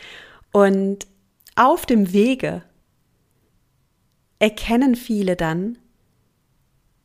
Und 0.51 1.07
auf 1.55 1.87
dem 1.87 2.13
Wege 2.13 2.63
erkennen 4.41 4.97
viele 4.97 5.37
dann, 5.37 5.79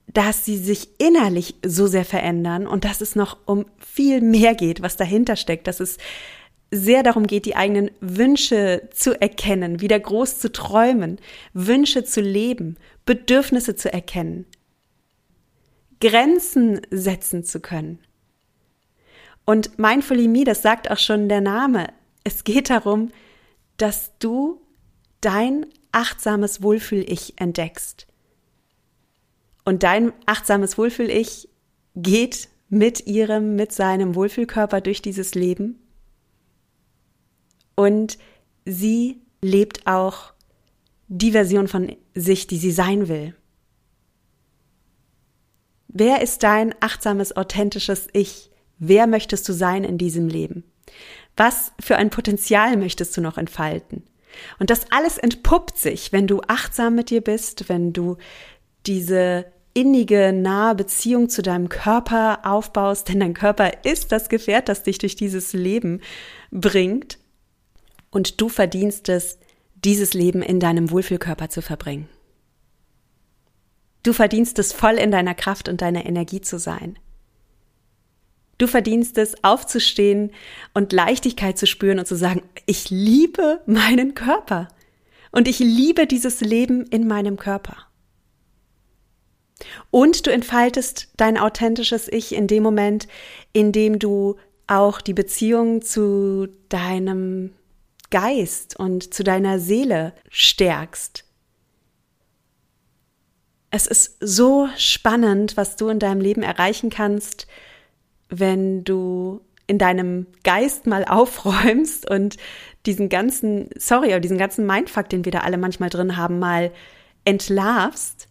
dass 0.07 0.45
sie 0.45 0.57
sich 0.57 0.89
innerlich 0.99 1.55
so 1.65 1.87
sehr 1.87 2.05
verändern 2.05 2.65
und 2.65 2.85
dass 2.85 3.01
es 3.01 3.15
noch 3.15 3.37
um 3.45 3.65
viel 3.77 4.21
mehr 4.21 4.55
geht, 4.55 4.81
was 4.81 4.97
dahinter 4.97 5.35
steckt, 5.35 5.67
dass 5.67 5.79
es 5.79 5.97
sehr 6.71 7.03
darum 7.03 7.27
geht, 7.27 7.45
die 7.45 7.55
eigenen 7.55 7.91
Wünsche 7.99 8.89
zu 8.93 9.19
erkennen, 9.19 9.79
wieder 9.81 9.99
groß 9.99 10.39
zu 10.39 10.51
träumen, 10.51 11.19
Wünsche 11.53 12.03
zu 12.03 12.21
leben, 12.21 12.77
Bedürfnisse 13.05 13.75
zu 13.75 13.91
erkennen, 13.91 14.45
Grenzen 15.99 16.81
setzen 16.89 17.43
zu 17.43 17.59
können. 17.59 17.99
Und 19.45 19.79
Mindfully 19.79 20.27
Me, 20.27 20.43
das 20.43 20.61
sagt 20.61 20.91
auch 20.91 20.97
schon 20.97 21.29
der 21.29 21.41
Name, 21.41 21.87
es 22.23 22.43
geht 22.43 22.69
darum, 22.69 23.11
dass 23.77 24.11
du 24.19 24.61
dein 25.21 25.65
achtsames 25.93 26.61
Wohlfühl-Ich 26.61 27.35
entdeckst. 27.37 28.06
Und 29.67 29.83
dein 29.83 30.13
achtsames 30.25 30.77
Wohlfühl-Ich 30.77 31.50
geht 31.93 32.47
mit 32.69 33.05
ihrem, 33.05 33.57
mit 33.57 33.74
seinem 33.74 34.15
Wohlfühlkörper 34.15 34.79
durch 34.79 35.01
dieses 35.01 35.36
Leben. 35.36 35.77
Und 37.75 38.17
sie 38.63 39.19
lebt 39.41 39.86
auch 39.86 40.31
die 41.09 41.33
Version 41.33 41.67
von 41.67 41.93
sich, 42.15 42.47
die 42.47 42.55
sie 42.55 42.71
sein 42.71 43.09
will. 43.09 43.36
Wer 45.89 46.21
ist 46.21 46.43
dein 46.43 46.74
achtsames, 46.79 47.36
authentisches 47.36 48.07
Ich? 48.13 48.50
Wer 48.79 49.05
möchtest 49.05 49.50
du 49.50 49.51
sein 49.51 49.83
in 49.83 49.97
diesem 49.97 50.29
Leben? 50.29 50.63
Was 51.36 51.74
für 51.77 51.97
ein 51.97 52.09
Potenzial 52.09 52.77
möchtest 52.77 53.17
du 53.17 53.21
noch 53.21 53.38
entfalten? 53.38 54.03
Und 54.59 54.69
das 54.69 54.89
alles 54.93 55.17
entpuppt 55.17 55.77
sich, 55.77 56.13
wenn 56.13 56.25
du 56.25 56.39
achtsam 56.47 56.95
mit 56.95 57.09
dir 57.09 57.19
bist, 57.19 57.67
wenn 57.67 57.91
du 57.91 58.15
diese 58.86 59.45
innige, 59.77 60.34
nahe 60.34 60.74
Beziehung 60.74 61.29
zu 61.29 61.43
deinem 61.43 61.69
Körper 61.69 62.39
aufbaust, 62.43 63.10
denn 63.10 63.19
dein 63.19 63.36
Körper 63.36 63.86
ist 63.86 64.12
das 64.12 64.27
Gefährt, 64.27 64.69
das 64.69 64.81
dich 64.81 64.98
durch 64.98 65.15
dieses 65.15 65.53
Leben 65.53 66.01
bringt. 66.50 67.19
Und 68.10 68.41
du 68.41 68.50
verdienst 68.50 69.07
es, 69.07 69.38
dieses 69.75 70.15
Leben 70.15 70.41
in 70.41 70.60
deinem 70.60 70.89
Wohlfühlkörper 70.89 71.50
zu 71.50 71.62
verbringen. 71.62 72.10
Du 74.01 74.13
verdienst 74.13 74.57
es, 74.57 74.74
voll 74.74 74.96
in 74.96 75.12
deiner 75.12 75.36
Kraft 75.36 75.69
und 75.69 75.81
deiner 75.81 76.07
Energie 76.07 76.41
zu 76.41 76.57
sein. 76.57 76.98
Du 78.57 78.65
verdienst 78.65 79.19
es, 79.19 79.43
aufzustehen 79.43 80.31
und 80.74 80.91
Leichtigkeit 80.91 81.60
zu 81.60 81.67
spüren 81.67 82.00
und 82.00 82.07
zu 82.07 82.15
sagen, 82.15 82.41
ich 82.65 82.89
liebe 82.89 83.62
meinen 83.67 84.15
Körper 84.15 84.69
und 85.31 85.48
ich 85.48 85.60
liebe 85.60 86.07
dieses 86.07 86.41
Leben 86.41 86.88
in 86.88 87.07
meinem 87.07 87.38
Körper. 87.38 87.87
Und 89.91 90.27
du 90.27 90.32
entfaltest 90.32 91.10
dein 91.17 91.38
authentisches 91.38 92.08
Ich 92.08 92.34
in 92.36 92.48
dem 92.48 92.63
Moment, 92.63 93.08
in 93.53 93.72
dem 93.72 94.00
du 94.00 94.36
auch 94.67 95.00
die 95.01 95.13
Beziehung 95.13 95.82
zu 95.82 96.48
deinem 96.70 97.53
Geist 98.10 98.77
und 98.77 99.13
zu 99.13 99.24
deiner 99.24 99.60
Seele 99.60 100.13
stärkst. 100.29 101.24
Es 103.70 103.88
ist 103.88 104.17
so 104.20 104.70
spannend, 104.77 105.58
was 105.58 105.75
du 105.75 105.89
in 105.89 106.00
deinem 106.00 106.22
Leben 106.22 106.44
erreichen 106.44 106.89
kannst, 106.89 107.48
wenn 108.29 108.84
du 108.84 109.41
in 109.67 109.77
deinem 109.77 110.27
Geist 110.44 110.88
mal 110.88 111.06
aufräumst 111.08 112.10
und 112.10 112.38
diesen 112.86 113.10
ganzen, 113.10 113.70
sorry, 113.77 114.20
diesen 114.22 114.38
ganzen 114.38 114.65
Mindfuck, 114.65 115.10
den 115.10 115.25
wir 115.25 115.32
da 115.32 115.39
alle 115.39 115.58
manchmal 115.58 115.89
drin 115.89 116.15
haben, 116.15 116.39
mal 116.39 116.72
entlarvst 117.25 118.26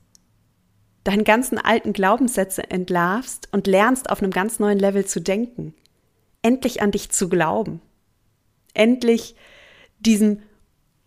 deinen 1.06 1.24
ganzen 1.24 1.58
alten 1.58 1.92
Glaubenssätze 1.92 2.68
entlarvst 2.68 3.48
und 3.52 3.66
lernst 3.66 4.10
auf 4.10 4.20
einem 4.20 4.32
ganz 4.32 4.58
neuen 4.58 4.78
Level 4.78 5.04
zu 5.04 5.20
denken. 5.20 5.74
Endlich 6.42 6.82
an 6.82 6.90
dich 6.90 7.10
zu 7.10 7.28
glauben. 7.28 7.80
Endlich 8.74 9.36
diesem 10.00 10.42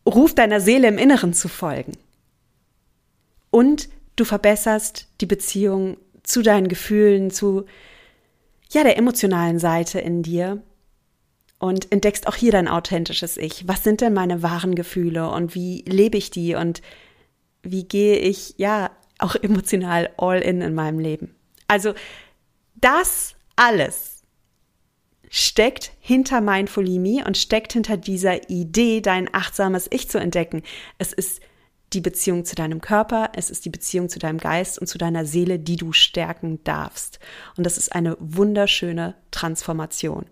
Ruf 0.05 0.33
deiner 0.33 0.61
Seele 0.61 0.87
im 0.87 0.97
Inneren 0.97 1.33
zu 1.33 1.49
folgen. 1.49 1.93
Und 3.51 3.89
du 4.15 4.23
verbesserst 4.23 5.07
die 5.21 5.25
Beziehung 5.25 5.97
zu 6.23 6.41
deinen 6.41 6.69
Gefühlen, 6.69 7.29
zu 7.29 7.65
ja, 8.71 8.83
der 8.83 8.97
emotionalen 8.97 9.59
Seite 9.59 9.99
in 9.99 10.23
dir 10.23 10.61
und 11.57 11.91
entdeckst 11.91 12.27
auch 12.27 12.35
hier 12.35 12.51
dein 12.51 12.67
authentisches 12.67 13.35
Ich. 13.35 13.67
Was 13.67 13.83
sind 13.83 13.99
denn 13.99 14.13
meine 14.13 14.43
wahren 14.43 14.75
Gefühle 14.75 15.29
und 15.29 15.55
wie 15.55 15.83
lebe 15.87 16.17
ich 16.17 16.31
die 16.31 16.55
und 16.55 16.81
wie 17.63 17.83
gehe 17.83 18.17
ich 18.17 18.53
ja 18.57 18.91
auch 19.19 19.35
emotional 19.35 20.09
all 20.17 20.39
in 20.39 20.61
in 20.61 20.73
meinem 20.73 20.99
Leben. 20.99 21.35
Also 21.67 21.93
das 22.75 23.35
alles 23.55 24.23
steckt 25.29 25.91
hinter 25.99 26.41
Mindfully 26.41 26.97
Me 26.97 27.23
und 27.25 27.37
steckt 27.37 27.73
hinter 27.73 27.97
dieser 27.97 28.49
Idee, 28.49 29.01
dein 29.01 29.31
achtsames 29.33 29.87
Ich 29.91 30.09
zu 30.09 30.17
entdecken. 30.17 30.63
Es 30.97 31.13
ist 31.13 31.41
die 31.93 32.01
Beziehung 32.01 32.45
zu 32.45 32.55
deinem 32.55 32.81
Körper, 32.81 33.31
es 33.35 33.49
ist 33.49 33.65
die 33.65 33.69
Beziehung 33.69 34.09
zu 34.09 34.19
deinem 34.19 34.37
Geist 34.37 34.79
und 34.79 34.87
zu 34.87 34.97
deiner 34.97 35.25
Seele, 35.25 35.59
die 35.59 35.75
du 35.75 35.91
stärken 35.91 36.63
darfst. 36.63 37.19
Und 37.57 37.65
das 37.65 37.77
ist 37.77 37.93
eine 37.93 38.17
wunderschöne 38.19 39.15
Transformation. 39.31 40.25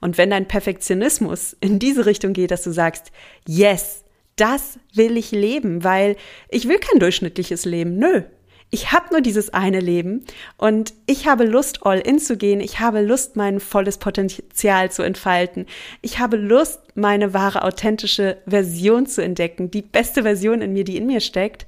Und 0.00 0.18
wenn 0.18 0.30
dein 0.30 0.48
Perfektionismus 0.48 1.56
in 1.60 1.78
diese 1.78 2.06
Richtung 2.06 2.32
geht, 2.32 2.50
dass 2.50 2.62
du 2.62 2.72
sagst, 2.72 3.12
yes, 3.46 4.04
das 4.36 4.78
will 4.92 5.16
ich 5.16 5.32
leben, 5.32 5.82
weil 5.82 6.16
ich 6.48 6.68
will 6.68 6.78
kein 6.78 7.00
durchschnittliches 7.00 7.64
Leben. 7.64 7.98
Nö. 7.98 8.22
Ich 8.70 8.90
habe 8.90 9.06
nur 9.12 9.20
dieses 9.20 9.54
eine 9.54 9.78
Leben 9.78 10.24
und 10.58 10.92
ich 11.06 11.28
habe 11.28 11.44
Lust, 11.44 11.86
all 11.86 12.00
in 12.00 12.18
zu 12.18 12.36
gehen. 12.36 12.60
Ich 12.60 12.80
habe 12.80 13.00
Lust, 13.00 13.36
mein 13.36 13.60
volles 13.60 13.98
Potenzial 13.98 14.90
zu 14.90 15.02
entfalten. 15.02 15.66
Ich 16.02 16.18
habe 16.18 16.36
Lust, 16.36 16.80
meine 16.96 17.32
wahre, 17.32 17.62
authentische 17.62 18.38
Version 18.44 19.06
zu 19.06 19.22
entdecken, 19.22 19.70
die 19.70 19.82
beste 19.82 20.24
Version 20.24 20.62
in 20.62 20.72
mir, 20.72 20.82
die 20.82 20.96
in 20.96 21.06
mir 21.06 21.20
steckt. 21.20 21.66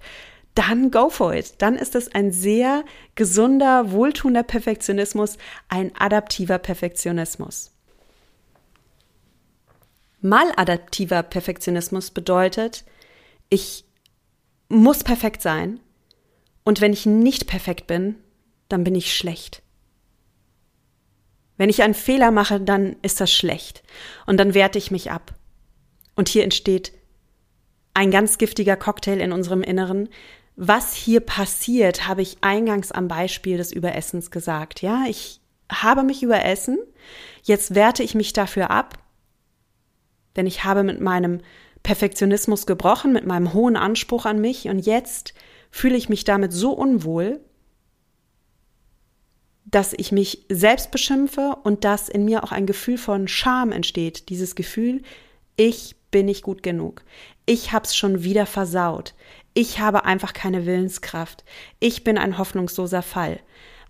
Dann 0.56 0.90
go 0.90 1.08
for 1.08 1.32
it. 1.34 1.54
Dann 1.58 1.76
ist 1.76 1.94
es 1.94 2.12
ein 2.12 2.32
sehr 2.32 2.84
gesunder, 3.14 3.92
wohltuender 3.92 4.42
Perfektionismus, 4.42 5.38
ein 5.68 5.92
adaptiver 5.96 6.58
Perfektionismus. 6.58 7.77
Maladaptiver 10.20 11.22
Perfektionismus 11.22 12.10
bedeutet, 12.10 12.84
ich 13.48 13.84
muss 14.68 15.04
perfekt 15.04 15.42
sein 15.42 15.80
und 16.64 16.80
wenn 16.80 16.92
ich 16.92 17.06
nicht 17.06 17.46
perfekt 17.46 17.87
bin, 17.87 18.16
dann 18.68 18.84
bin 18.84 18.94
ich 18.94 19.16
schlecht. 19.16 19.62
Wenn 21.56 21.70
ich 21.70 21.82
einen 21.82 21.94
Fehler 21.94 22.30
mache, 22.30 22.60
dann 22.60 22.96
ist 23.02 23.20
das 23.20 23.32
schlecht 23.32 23.82
und 24.26 24.38
dann 24.38 24.54
werte 24.54 24.78
ich 24.78 24.90
mich 24.90 25.10
ab. 25.10 25.34
Und 26.14 26.28
hier 26.28 26.44
entsteht 26.44 26.92
ein 27.94 28.10
ganz 28.10 28.38
giftiger 28.38 28.76
Cocktail 28.76 29.20
in 29.20 29.32
unserem 29.32 29.62
Inneren. 29.62 30.08
Was 30.56 30.94
hier 30.94 31.20
passiert, 31.20 32.06
habe 32.06 32.22
ich 32.22 32.38
eingangs 32.42 32.92
am 32.92 33.08
Beispiel 33.08 33.56
des 33.56 33.72
Überessens 33.72 34.30
gesagt. 34.30 34.82
Ja, 34.82 35.04
ich 35.08 35.40
habe 35.70 36.02
mich 36.02 36.22
überessen, 36.22 36.78
jetzt 37.42 37.75
werte 37.75 38.02
ich 38.02 38.14
mich 38.14 38.32
dafür 38.32 38.70
ab 38.70 38.98
denn 40.38 40.47
ich 40.47 40.64
habe 40.64 40.83
mit 40.83 41.00
meinem 41.00 41.40
Perfektionismus 41.83 42.66
gebrochen, 42.66 43.12
mit 43.12 43.26
meinem 43.26 43.52
hohen 43.52 43.76
Anspruch 43.76 44.25
an 44.25 44.40
mich 44.40 44.68
und 44.68 44.78
jetzt 44.78 45.35
fühle 45.71 45.97
ich 45.97 46.09
mich 46.09 46.25
damit 46.25 46.52
so 46.52 46.73
unwohl, 46.73 47.40
dass 49.64 49.92
ich 49.92 50.12
mich 50.12 50.47
selbst 50.49 50.90
beschimpfe 50.90 51.57
und 51.62 51.85
dass 51.85 52.09
in 52.09 52.25
mir 52.25 52.42
auch 52.42 52.52
ein 52.52 52.66
Gefühl 52.66 52.97
von 52.97 53.28
Scham 53.28 53.71
entsteht. 53.71 54.30
Dieses 54.30 54.54
Gefühl, 54.54 55.02
ich 55.57 55.97
bin 56.11 56.26
nicht 56.26 56.42
gut 56.42 56.62
genug. 56.62 57.02
Ich 57.45 57.73
hab's 57.73 57.95
schon 57.95 58.23
wieder 58.23 58.47
versaut. 58.47 59.14
Ich 59.52 59.78
habe 59.80 60.04
einfach 60.04 60.33
keine 60.33 60.64
Willenskraft. 60.64 61.45
Ich 61.80 62.02
bin 62.04 62.16
ein 62.16 62.38
hoffnungsloser 62.38 63.02
Fall. 63.02 63.40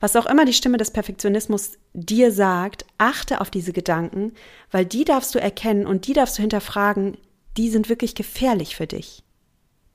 Was 0.00 0.14
auch 0.14 0.26
immer 0.26 0.44
die 0.44 0.52
Stimme 0.52 0.76
des 0.76 0.92
Perfektionismus 0.92 1.72
dir 1.92 2.30
sagt, 2.30 2.86
achte 2.98 3.40
auf 3.40 3.50
diese 3.50 3.72
Gedanken, 3.72 4.32
weil 4.70 4.86
die 4.86 5.04
darfst 5.04 5.34
du 5.34 5.40
erkennen 5.40 5.86
und 5.86 6.06
die 6.06 6.12
darfst 6.12 6.38
du 6.38 6.42
hinterfragen, 6.42 7.16
die 7.56 7.68
sind 7.68 7.88
wirklich 7.88 8.14
gefährlich 8.14 8.76
für 8.76 8.86
dich. 8.86 9.24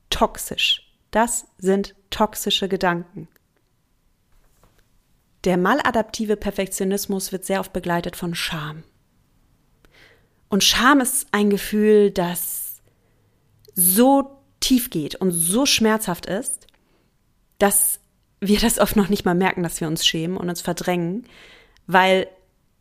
Toxisch. 0.09 0.93
Das 1.11 1.45
sind 1.57 1.95
toxische 2.09 2.67
Gedanken. 2.67 3.27
Der 5.45 5.57
maladaptive 5.57 6.37
Perfektionismus 6.37 7.31
wird 7.31 7.45
sehr 7.45 7.59
oft 7.59 7.73
begleitet 7.73 8.15
von 8.15 8.35
Scham. 8.35 8.83
Und 10.49 10.63
Scham 10.63 11.01
ist 11.01 11.27
ein 11.31 11.49
Gefühl, 11.49 12.11
das 12.11 12.81
so 13.75 14.39
tief 14.59 14.89
geht 14.89 15.15
und 15.15 15.31
so 15.31 15.65
schmerzhaft 15.65 16.25
ist, 16.25 16.67
dass 17.57 17.99
wir 18.47 18.59
das 18.59 18.79
oft 18.79 18.95
noch 18.95 19.09
nicht 19.09 19.25
mal 19.25 19.35
merken, 19.35 19.63
dass 19.63 19.79
wir 19.79 19.87
uns 19.87 20.05
schämen 20.05 20.37
und 20.37 20.49
uns 20.49 20.61
verdrängen, 20.61 21.25
weil 21.87 22.27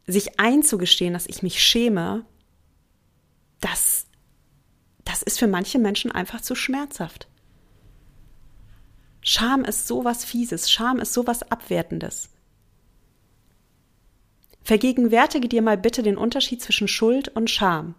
sich 0.07 0.41
einzugestehen, 0.41 1.15
dass 1.15 1.27
ich 1.27 1.43
mich 1.43 1.63
schäme, 1.63 2.25
das, 3.61 4.07
das 5.05 5.23
ist 5.23 5.39
für 5.39 5.47
manche 5.47 5.79
Menschen 5.79 6.11
einfach 6.11 6.41
zu 6.41 6.55
schmerzhaft. 6.55 7.29
Scham 9.21 9.65
ist 9.65 9.87
sowas 9.87 10.25
Fieses, 10.25 10.71
Scham 10.71 10.99
ist 10.99 11.13
sowas 11.13 11.43
Abwertendes. 11.51 12.31
Vergegenwärtige 14.65 15.49
dir 15.49 15.63
mal 15.63 15.79
bitte 15.79 16.03
den 16.03 16.17
Unterschied 16.17 16.61
zwischen 16.61 16.89
Schuld 16.89 17.29
und 17.29 17.51
Scham. 17.51 17.95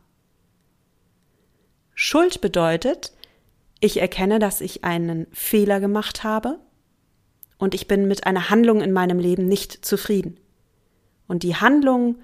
Schuld 1.95 2.41
bedeutet, 2.41 3.13
ich 3.79 3.97
erkenne, 3.97 4.39
dass 4.39 4.59
ich 4.59 4.83
einen 4.83 5.27
Fehler 5.31 5.79
gemacht 5.79 6.23
habe 6.23 6.59
und 7.63 7.73
ich 7.73 7.87
bin 7.87 8.09
mit 8.09 8.27
einer 8.27 8.49
Handlung 8.49 8.81
in 8.81 8.91
meinem 8.91 9.19
Leben 9.19 9.47
nicht 9.47 9.85
zufrieden. 9.85 10.37
Und 11.27 11.43
die 11.43 11.55
Handlung, 11.55 12.17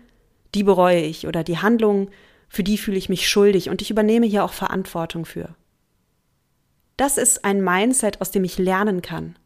die 0.53 0.63
bereue 0.63 0.99
ich 0.99 1.27
oder 1.27 1.45
die 1.45 1.59
Handlung, 1.59 2.09
für 2.49 2.61
die 2.61 2.77
fühle 2.77 2.97
ich 2.97 3.07
mich 3.07 3.29
schuldig 3.29 3.69
und 3.69 3.81
ich 3.81 3.89
übernehme 3.89 4.25
hier 4.25 4.43
auch 4.43 4.51
Verantwortung 4.51 5.23
für. 5.23 5.55
Das 6.97 7.17
ist 7.17 7.45
ein 7.45 7.63
Mindset, 7.63 8.19
aus 8.19 8.31
dem 8.31 8.43
ich 8.43 8.57
lernen 8.57 9.01
kann. 9.01 9.39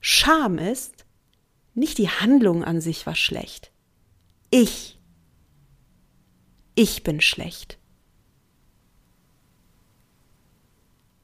Scham 0.00 0.56
ist, 0.56 1.04
nicht 1.74 1.98
die 1.98 2.08
Handlung 2.08 2.64
an 2.64 2.80
sich 2.80 3.04
war 3.04 3.14
schlecht. 3.14 3.72
Ich. 4.48 4.98
Ich 6.74 7.02
bin 7.02 7.20
schlecht. 7.20 7.76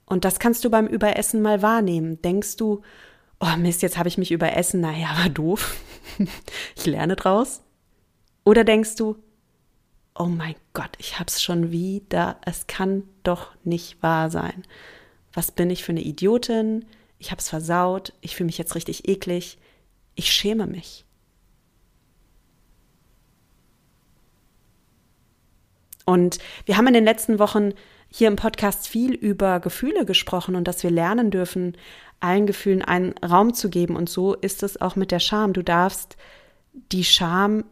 Und 0.06 0.24
das 0.24 0.38
kannst 0.38 0.64
du 0.64 0.70
beim 0.70 0.86
Überessen 0.86 1.42
mal 1.42 1.62
wahrnehmen. 1.62 2.20
Denkst 2.22 2.56
du, 2.56 2.82
oh 3.40 3.56
Mist, 3.56 3.82
jetzt 3.82 3.98
habe 3.98 4.08
ich 4.08 4.18
mich 4.18 4.32
überessen, 4.32 4.80
naja, 4.80 5.16
war 5.18 5.28
doof. 5.30 5.76
ich 6.76 6.86
lerne 6.86 7.16
draus. 7.16 7.62
Oder 8.44 8.64
denkst 8.64 8.96
du, 8.96 9.16
oh 10.14 10.26
mein 10.26 10.54
Gott, 10.72 10.90
ich 10.98 11.18
hab's 11.18 11.42
schon 11.42 11.70
wieder, 11.70 12.38
es 12.44 12.66
kann 12.66 13.04
doch 13.22 13.52
nicht 13.64 14.02
wahr 14.02 14.30
sein. 14.30 14.62
Was 15.32 15.50
bin 15.50 15.70
ich 15.70 15.82
für 15.82 15.92
eine 15.92 16.02
Idiotin? 16.02 16.84
Ich 17.18 17.32
hab's 17.32 17.48
versaut, 17.48 18.12
ich 18.20 18.36
fühle 18.36 18.46
mich 18.46 18.58
jetzt 18.58 18.74
richtig 18.74 19.08
eklig, 19.08 19.58
ich 20.14 20.30
schäme 20.30 20.66
mich. 20.66 21.04
Und 26.04 26.38
wir 26.66 26.76
haben 26.76 26.86
in 26.86 26.94
den 26.94 27.04
letzten 27.04 27.38
Wochen 27.38 27.72
hier 28.16 28.28
im 28.28 28.36
Podcast 28.36 28.86
viel 28.86 29.12
über 29.12 29.58
Gefühle 29.58 30.04
gesprochen 30.04 30.54
und 30.54 30.68
dass 30.68 30.84
wir 30.84 30.90
lernen 30.92 31.32
dürfen, 31.32 31.76
allen 32.20 32.46
Gefühlen 32.46 32.80
einen 32.80 33.12
Raum 33.18 33.54
zu 33.54 33.68
geben. 33.68 33.96
Und 33.96 34.08
so 34.08 34.34
ist 34.34 34.62
es 34.62 34.80
auch 34.80 34.94
mit 34.94 35.10
der 35.10 35.18
Scham. 35.18 35.52
Du 35.52 35.64
darfst 35.64 36.16
die 36.92 37.02
Scham 37.02 37.64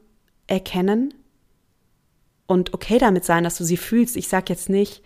erkennen 0.49 1.15
und 2.49 2.75
okay 2.75 2.99
damit 2.99 3.25
sein, 3.25 3.45
dass 3.45 3.57
du 3.57 3.63
sie 3.63 3.77
fühlst. 3.77 4.17
Ich 4.17 4.27
sage 4.27 4.47
jetzt 4.49 4.69
nicht, 4.69 5.05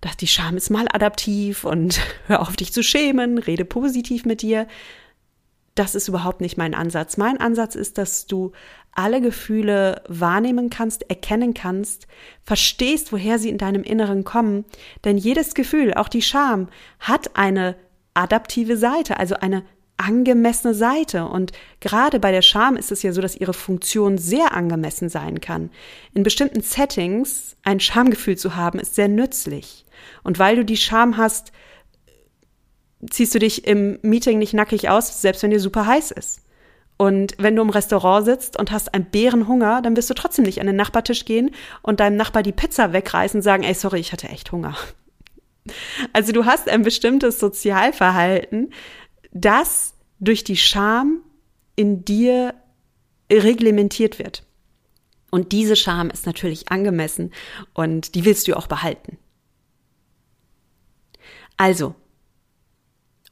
dass 0.00 0.16
die 0.16 0.28
Scham 0.28 0.56
ist 0.56 0.70
mal 0.70 0.86
adaptiv 0.92 1.64
und 1.64 2.00
hör 2.28 2.40
auf 2.40 2.54
dich 2.54 2.72
zu 2.72 2.84
schämen, 2.84 3.38
rede 3.38 3.64
positiv 3.64 4.26
mit 4.26 4.42
dir, 4.42 4.68
das 5.78 5.94
ist 5.94 6.08
überhaupt 6.08 6.40
nicht 6.40 6.56
mein 6.56 6.74
Ansatz. 6.74 7.16
Mein 7.16 7.40
Ansatz 7.40 7.74
ist, 7.74 7.98
dass 7.98 8.26
du 8.26 8.52
alle 8.92 9.20
Gefühle 9.20 10.02
wahrnehmen 10.08 10.70
kannst, 10.70 11.08
erkennen 11.08 11.54
kannst, 11.54 12.08
verstehst, 12.42 13.12
woher 13.12 13.38
sie 13.38 13.48
in 13.48 13.58
deinem 13.58 13.84
Inneren 13.84 14.24
kommen. 14.24 14.64
Denn 15.04 15.16
jedes 15.16 15.54
Gefühl, 15.54 15.94
auch 15.94 16.08
die 16.08 16.22
Scham, 16.22 16.68
hat 16.98 17.36
eine 17.36 17.76
adaptive 18.14 18.76
Seite, 18.76 19.20
also 19.20 19.36
eine 19.36 19.62
angemessene 19.98 20.74
Seite. 20.74 21.26
Und 21.26 21.52
gerade 21.80 22.18
bei 22.18 22.32
der 22.32 22.42
Scham 22.42 22.76
ist 22.76 22.90
es 22.90 23.02
ja 23.02 23.12
so, 23.12 23.20
dass 23.20 23.36
ihre 23.36 23.54
Funktion 23.54 24.18
sehr 24.18 24.54
angemessen 24.54 25.08
sein 25.08 25.40
kann. 25.40 25.70
In 26.14 26.24
bestimmten 26.24 26.62
Settings 26.62 27.56
ein 27.62 27.78
Schamgefühl 27.78 28.36
zu 28.36 28.56
haben, 28.56 28.80
ist 28.80 28.96
sehr 28.96 29.08
nützlich. 29.08 29.84
Und 30.24 30.38
weil 30.38 30.56
du 30.56 30.64
die 30.64 30.76
Scham 30.76 31.16
hast, 31.16 31.52
ziehst 33.10 33.34
du 33.34 33.38
dich 33.38 33.66
im 33.66 33.98
Meeting 34.02 34.38
nicht 34.38 34.54
nackig 34.54 34.88
aus, 34.88 35.20
selbst 35.20 35.42
wenn 35.42 35.50
dir 35.50 35.60
super 35.60 35.86
heiß 35.86 36.10
ist. 36.10 36.42
Und 36.96 37.36
wenn 37.38 37.54
du 37.54 37.62
im 37.62 37.70
Restaurant 37.70 38.24
sitzt 38.24 38.58
und 38.58 38.72
hast 38.72 38.92
einen 38.92 39.04
Bärenhunger, 39.04 39.82
dann 39.82 39.96
wirst 39.96 40.10
du 40.10 40.14
trotzdem 40.14 40.44
nicht 40.44 40.60
an 40.60 40.66
den 40.66 40.74
Nachbartisch 40.74 41.24
gehen 41.24 41.52
und 41.82 42.00
deinem 42.00 42.16
Nachbar 42.16 42.42
die 42.42 42.52
Pizza 42.52 42.92
wegreißen 42.92 43.38
und 43.38 43.42
sagen, 43.42 43.62
ey, 43.62 43.74
sorry, 43.74 44.00
ich 44.00 44.12
hatte 44.12 44.28
echt 44.28 44.52
Hunger. 44.52 44.76
Also 46.14 46.32
du 46.32 46.46
hast 46.46 46.66
ein 46.66 46.82
bestimmtes 46.82 47.38
Sozialverhalten, 47.38 48.72
das 49.32 49.92
durch 50.18 50.42
die 50.42 50.56
Scham 50.56 51.22
in 51.76 52.06
dir 52.06 52.54
reglementiert 53.30 54.18
wird. 54.18 54.44
Und 55.30 55.52
diese 55.52 55.76
Scham 55.76 56.08
ist 56.10 56.26
natürlich 56.26 56.70
angemessen 56.70 57.32
und 57.74 58.14
die 58.14 58.24
willst 58.24 58.48
du 58.48 58.56
auch 58.56 58.66
behalten. 58.66 59.18
Also, 61.58 61.94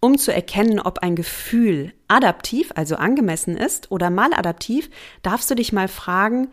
um 0.01 0.19
zu 0.19 0.33
erkennen, 0.33 0.81
ob 0.81 0.99
ein 0.99 1.17
Gefühl 1.17 1.93
adaptiv, 2.09 2.73
also 2.75 2.97
angemessen 2.97 3.57
ist 3.57 3.91
oder 3.91 4.11
maladaptiv, 4.11 4.91
darfst 5.23 5.51
du 5.51 5.55
dich 5.55 5.73
mal 5.73 5.89
fragen, 5.89 6.49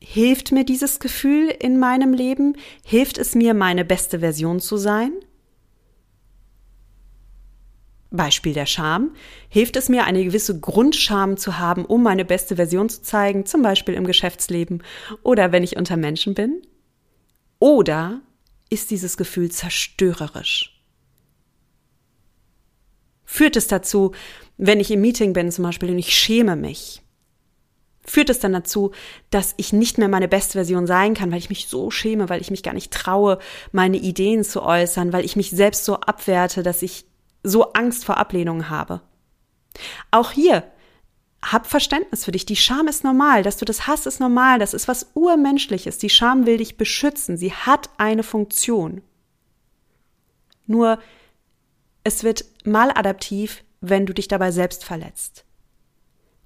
hilft 0.00 0.52
mir 0.52 0.64
dieses 0.64 1.00
Gefühl 1.00 1.48
in 1.48 1.78
meinem 1.78 2.12
Leben? 2.12 2.56
Hilft 2.84 3.18
es 3.18 3.34
mir, 3.34 3.54
meine 3.54 3.84
beste 3.84 4.20
Version 4.20 4.60
zu 4.60 4.76
sein? 4.76 5.12
Beispiel 8.10 8.52
der 8.52 8.66
Scham. 8.66 9.14
Hilft 9.48 9.76
es 9.76 9.88
mir, 9.88 10.04
eine 10.04 10.24
gewisse 10.24 10.60
Grundscham 10.60 11.36
zu 11.36 11.58
haben, 11.58 11.84
um 11.84 12.02
meine 12.02 12.24
beste 12.24 12.56
Version 12.56 12.88
zu 12.88 13.02
zeigen, 13.02 13.44
zum 13.44 13.62
Beispiel 13.62 13.94
im 13.94 14.06
Geschäftsleben 14.06 14.82
oder 15.22 15.52
wenn 15.52 15.64
ich 15.64 15.76
unter 15.76 15.96
Menschen 15.96 16.34
bin? 16.34 16.62
Oder 17.58 18.20
ist 18.70 18.90
dieses 18.90 19.16
Gefühl 19.16 19.50
zerstörerisch? 19.50 20.73
Führt 23.34 23.56
es 23.56 23.66
dazu, 23.66 24.12
wenn 24.58 24.78
ich 24.78 24.92
im 24.92 25.00
Meeting 25.00 25.32
bin 25.32 25.50
zum 25.50 25.64
Beispiel 25.64 25.90
und 25.90 25.98
ich 25.98 26.16
schäme 26.16 26.54
mich? 26.54 27.02
Führt 28.06 28.30
es 28.30 28.38
dann 28.38 28.52
dazu, 28.52 28.92
dass 29.30 29.54
ich 29.56 29.72
nicht 29.72 29.98
mehr 29.98 30.06
meine 30.06 30.28
beste 30.28 30.52
Version 30.52 30.86
sein 30.86 31.14
kann, 31.14 31.32
weil 31.32 31.38
ich 31.38 31.48
mich 31.48 31.66
so 31.66 31.90
schäme, 31.90 32.28
weil 32.28 32.40
ich 32.40 32.52
mich 32.52 32.62
gar 32.62 32.74
nicht 32.74 32.92
traue, 32.92 33.40
meine 33.72 33.96
Ideen 33.96 34.44
zu 34.44 34.62
äußern, 34.62 35.12
weil 35.12 35.24
ich 35.24 35.34
mich 35.34 35.50
selbst 35.50 35.84
so 35.84 35.96
abwerte, 35.96 36.62
dass 36.62 36.80
ich 36.82 37.06
so 37.42 37.72
Angst 37.72 38.04
vor 38.04 38.18
Ablehnung 38.18 38.68
habe? 38.68 39.00
Auch 40.12 40.30
hier, 40.30 40.62
hab 41.42 41.66
Verständnis 41.66 42.24
für 42.24 42.30
dich. 42.30 42.46
Die 42.46 42.54
Scham 42.54 42.86
ist 42.86 43.02
normal. 43.02 43.42
Dass 43.42 43.56
du 43.56 43.64
das 43.64 43.88
hast, 43.88 44.06
ist 44.06 44.20
normal. 44.20 44.60
Das 44.60 44.74
ist 44.74 44.86
was 44.86 45.10
Urmenschliches. 45.14 45.98
Die 45.98 46.08
Scham 46.08 46.46
will 46.46 46.58
dich 46.58 46.76
beschützen. 46.76 47.36
Sie 47.36 47.52
hat 47.52 47.90
eine 47.98 48.22
Funktion. 48.22 49.02
Nur 50.68 51.00
es 52.04 52.22
wird 52.22 52.44
maladaptiv, 52.64 53.64
wenn 53.80 54.06
du 54.06 54.12
dich 54.12 54.28
dabei 54.28 54.50
selbst 54.50 54.84
verletzt. 54.84 55.44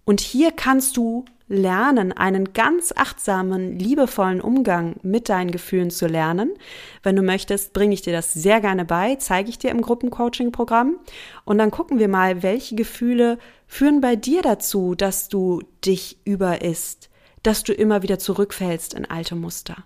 Und 0.04 0.20
hier 0.20 0.52
kannst 0.52 0.96
du 0.96 1.26
lernen, 1.48 2.12
einen 2.12 2.52
ganz 2.52 2.92
achtsamen, 2.96 3.78
liebevollen 3.78 4.40
Umgang 4.40 4.96
mit 5.02 5.28
deinen 5.28 5.50
Gefühlen 5.50 5.90
zu 5.90 6.06
lernen. 6.06 6.54
Wenn 7.02 7.16
du 7.16 7.22
möchtest, 7.22 7.72
bringe 7.72 7.94
ich 7.94 8.02
dir 8.02 8.12
das 8.12 8.32
sehr 8.32 8.60
gerne 8.60 8.84
bei, 8.84 9.16
zeige 9.16 9.48
ich 9.48 9.58
dir 9.58 9.70
im 9.70 9.80
Gruppencoaching-Programm. 9.80 10.98
Und 11.44 11.58
dann 11.58 11.70
gucken 11.70 11.98
wir 11.98 12.08
mal, 12.08 12.42
welche 12.42 12.74
Gefühle 12.74 13.38
führen 13.66 14.00
bei 14.00 14.16
dir 14.16 14.42
dazu, 14.42 14.94
dass 14.94 15.28
du 15.28 15.62
dich 15.84 16.18
überisst, 16.24 17.10
dass 17.42 17.64
du 17.64 17.72
immer 17.72 18.02
wieder 18.02 18.18
zurückfällst 18.18 18.94
in 18.94 19.06
alte 19.06 19.34
Muster. 19.34 19.84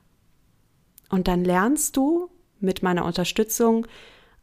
Und 1.10 1.28
dann 1.28 1.44
lernst 1.44 1.96
du 1.96 2.30
mit 2.58 2.82
meiner 2.82 3.04
Unterstützung 3.04 3.86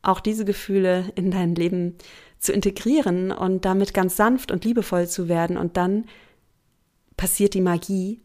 auch 0.01 0.19
diese 0.19 0.45
Gefühle 0.45 1.11
in 1.15 1.31
dein 1.31 1.55
Leben 1.55 1.97
zu 2.37 2.53
integrieren 2.53 3.31
und 3.31 3.65
damit 3.65 3.93
ganz 3.93 4.15
sanft 4.15 4.51
und 4.51 4.63
liebevoll 4.63 5.07
zu 5.07 5.27
werden 5.27 5.57
und 5.57 5.77
dann 5.77 6.05
passiert 7.17 7.53
die 7.53 7.61
Magie, 7.61 8.21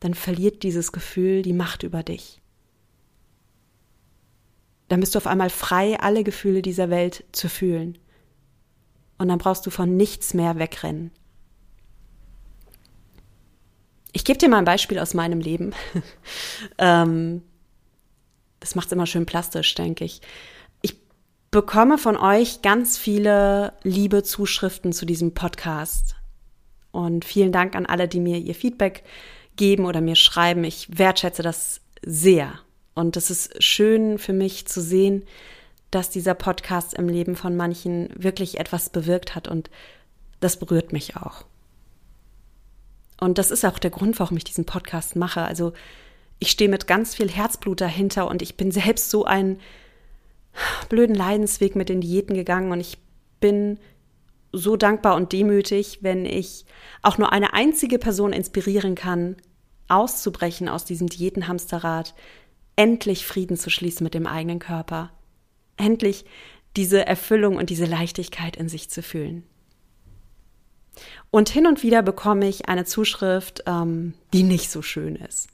dann 0.00 0.14
verliert 0.14 0.62
dieses 0.62 0.92
Gefühl 0.92 1.42
die 1.42 1.52
Macht 1.52 1.82
über 1.82 2.02
dich. 2.02 2.40
Dann 4.88 5.00
bist 5.00 5.14
du 5.14 5.18
auf 5.18 5.26
einmal 5.26 5.50
frei, 5.50 5.98
alle 5.98 6.22
Gefühle 6.22 6.62
dieser 6.62 6.90
Welt 6.90 7.24
zu 7.32 7.48
fühlen. 7.48 7.98
Und 9.18 9.28
dann 9.28 9.38
brauchst 9.38 9.64
du 9.64 9.70
von 9.70 9.96
nichts 9.96 10.34
mehr 10.34 10.58
wegrennen. 10.58 11.10
Ich 14.12 14.24
gebe 14.24 14.38
dir 14.38 14.48
mal 14.48 14.58
ein 14.58 14.64
Beispiel 14.64 14.98
aus 14.98 15.14
meinem 15.14 15.40
Leben. 15.40 15.72
ähm, 16.78 17.42
das 18.60 18.74
macht 18.74 18.86
es 18.86 18.92
immer 18.92 19.06
schön 19.06 19.26
plastisch, 19.26 19.74
denke 19.74 20.04
ich. 20.04 20.20
Bekomme 21.52 21.98
von 21.98 22.16
euch 22.16 22.62
ganz 22.62 22.96
viele 22.96 23.74
liebe 23.82 24.22
Zuschriften 24.22 24.94
zu 24.94 25.04
diesem 25.04 25.34
Podcast. 25.34 26.16
Und 26.92 27.26
vielen 27.26 27.52
Dank 27.52 27.76
an 27.76 27.84
alle, 27.84 28.08
die 28.08 28.20
mir 28.20 28.38
ihr 28.38 28.54
Feedback 28.54 29.04
geben 29.56 29.84
oder 29.84 30.00
mir 30.00 30.16
schreiben. 30.16 30.64
Ich 30.64 30.98
wertschätze 30.98 31.42
das 31.42 31.82
sehr. 32.00 32.58
Und 32.94 33.18
es 33.18 33.28
ist 33.28 33.62
schön 33.62 34.16
für 34.16 34.32
mich 34.32 34.66
zu 34.66 34.80
sehen, 34.80 35.26
dass 35.90 36.08
dieser 36.08 36.32
Podcast 36.32 36.94
im 36.94 37.10
Leben 37.10 37.36
von 37.36 37.54
manchen 37.54 38.08
wirklich 38.16 38.58
etwas 38.58 38.88
bewirkt 38.88 39.34
hat. 39.34 39.46
Und 39.46 39.68
das 40.40 40.58
berührt 40.58 40.94
mich 40.94 41.18
auch. 41.18 41.44
Und 43.20 43.36
das 43.36 43.50
ist 43.50 43.66
auch 43.66 43.78
der 43.78 43.90
Grund, 43.90 44.18
warum 44.18 44.38
ich 44.38 44.44
diesen 44.44 44.64
Podcast 44.64 45.16
mache. 45.16 45.42
Also 45.42 45.74
ich 46.38 46.50
stehe 46.50 46.70
mit 46.70 46.86
ganz 46.86 47.14
viel 47.14 47.28
Herzblut 47.28 47.82
dahinter 47.82 48.26
und 48.28 48.40
ich 48.40 48.56
bin 48.56 48.72
selbst 48.72 49.10
so 49.10 49.26
einen 49.26 49.60
blöden 50.88 51.14
Leidensweg 51.14 51.76
mit 51.76 51.88
den 51.88 52.00
Diäten 52.00 52.34
gegangen 52.34 52.72
und 52.72 52.80
ich 52.80 52.98
bin 53.40 53.78
so 54.52 54.76
dankbar 54.76 55.16
und 55.16 55.32
demütig, 55.32 55.98
wenn 56.02 56.26
ich 56.26 56.66
auch 57.00 57.18
nur 57.18 57.32
eine 57.32 57.54
einzige 57.54 57.98
Person 57.98 58.32
inspirieren 58.32 58.94
kann, 58.94 59.36
auszubrechen 59.88 60.68
aus 60.68 60.84
diesem 60.84 61.08
Diätenhamsterrad, 61.08 62.14
endlich 62.76 63.26
Frieden 63.26 63.56
zu 63.56 63.70
schließen 63.70 64.04
mit 64.04 64.14
dem 64.14 64.26
eigenen 64.26 64.58
Körper, 64.58 65.10
endlich 65.76 66.24
diese 66.76 67.06
Erfüllung 67.06 67.56
und 67.56 67.70
diese 67.70 67.84
Leichtigkeit 67.84 68.56
in 68.56 68.68
sich 68.68 68.90
zu 68.90 69.02
fühlen. 69.02 69.44
Und 71.30 71.48
hin 71.48 71.66
und 71.66 71.82
wieder 71.82 72.02
bekomme 72.02 72.46
ich 72.46 72.68
eine 72.68 72.84
Zuschrift, 72.84 73.64
ähm, 73.66 74.14
die 74.34 74.42
nicht 74.42 74.70
so 74.70 74.82
schön 74.82 75.16
ist. 75.16 75.48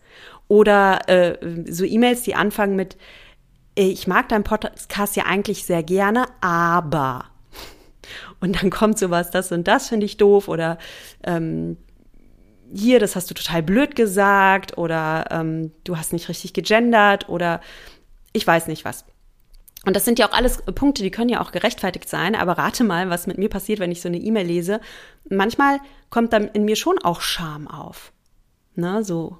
Oder 0.48 1.08
äh, 1.08 1.64
so 1.70 1.84
E-Mails, 1.84 2.22
die 2.22 2.34
anfangen 2.34 2.74
mit, 2.74 2.96
ich 3.86 4.08
mag 4.08 4.28
deinen 4.28 4.42
Podcast 4.42 5.14
ja 5.14 5.26
eigentlich 5.26 5.64
sehr 5.64 5.84
gerne, 5.84 6.26
aber. 6.40 7.26
Und 8.40 8.60
dann 8.60 8.70
kommt 8.70 8.98
sowas, 8.98 9.30
das 9.30 9.52
und 9.52 9.68
das 9.68 9.88
finde 9.88 10.06
ich 10.06 10.16
doof 10.16 10.48
oder 10.48 10.78
ähm, 11.24 11.76
hier, 12.72 13.00
das 13.00 13.16
hast 13.16 13.30
du 13.30 13.34
total 13.34 13.62
blöd 13.62 13.96
gesagt 13.96 14.78
oder 14.78 15.26
ähm, 15.30 15.72
du 15.84 15.96
hast 15.96 16.12
nicht 16.12 16.28
richtig 16.28 16.52
gegendert 16.52 17.28
oder 17.28 17.60
ich 18.32 18.46
weiß 18.46 18.66
nicht 18.66 18.84
was. 18.84 19.04
Und 19.84 19.96
das 19.96 20.04
sind 20.04 20.18
ja 20.18 20.28
auch 20.28 20.32
alles 20.32 20.62
Punkte, 20.62 21.02
die 21.02 21.10
können 21.10 21.30
ja 21.30 21.40
auch 21.40 21.52
gerechtfertigt 21.52 22.08
sein, 22.08 22.34
aber 22.34 22.58
rate 22.58 22.84
mal, 22.84 23.10
was 23.10 23.26
mit 23.26 23.38
mir 23.38 23.48
passiert, 23.48 23.78
wenn 23.80 23.92
ich 23.92 24.02
so 24.02 24.08
eine 24.08 24.18
E-Mail 24.18 24.46
lese. 24.46 24.80
Manchmal 25.28 25.78
kommt 26.10 26.32
dann 26.32 26.48
in 26.48 26.64
mir 26.64 26.76
schon 26.76 26.98
auch 26.98 27.20
Scham 27.20 27.68
auf. 27.68 28.12
Ne, 28.74 29.02
so 29.02 29.38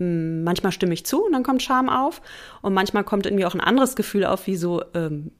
manchmal 0.00 0.72
stimme 0.72 0.94
ich 0.94 1.04
zu 1.04 1.24
und 1.24 1.32
dann 1.32 1.42
kommt 1.42 1.62
Scham 1.62 1.88
auf 1.88 2.22
und 2.62 2.72
manchmal 2.72 3.04
kommt 3.04 3.26
in 3.26 3.34
mir 3.34 3.46
auch 3.46 3.54
ein 3.54 3.60
anderes 3.60 3.96
Gefühl 3.96 4.24
auf, 4.24 4.46
wie 4.46 4.56
so, 4.56 4.82
ähm, 4.94 5.32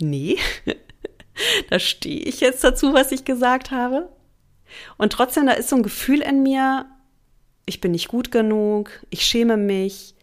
nee, 0.00 0.36
da 1.70 1.78
stehe 1.78 2.20
ich 2.20 2.40
jetzt 2.40 2.64
dazu, 2.64 2.92
was 2.92 3.12
ich 3.12 3.24
gesagt 3.24 3.70
habe. 3.70 4.08
Und 4.98 5.12
trotzdem, 5.12 5.46
da 5.46 5.52
ist 5.52 5.68
so 5.68 5.76
ein 5.76 5.82
Gefühl 5.82 6.22
in 6.22 6.42
mir, 6.42 6.86
ich 7.66 7.80
bin 7.80 7.92
nicht 7.92 8.08
gut 8.08 8.32
genug, 8.32 8.90
ich 9.10 9.24
schäme 9.24 9.56
mich, 9.56 10.14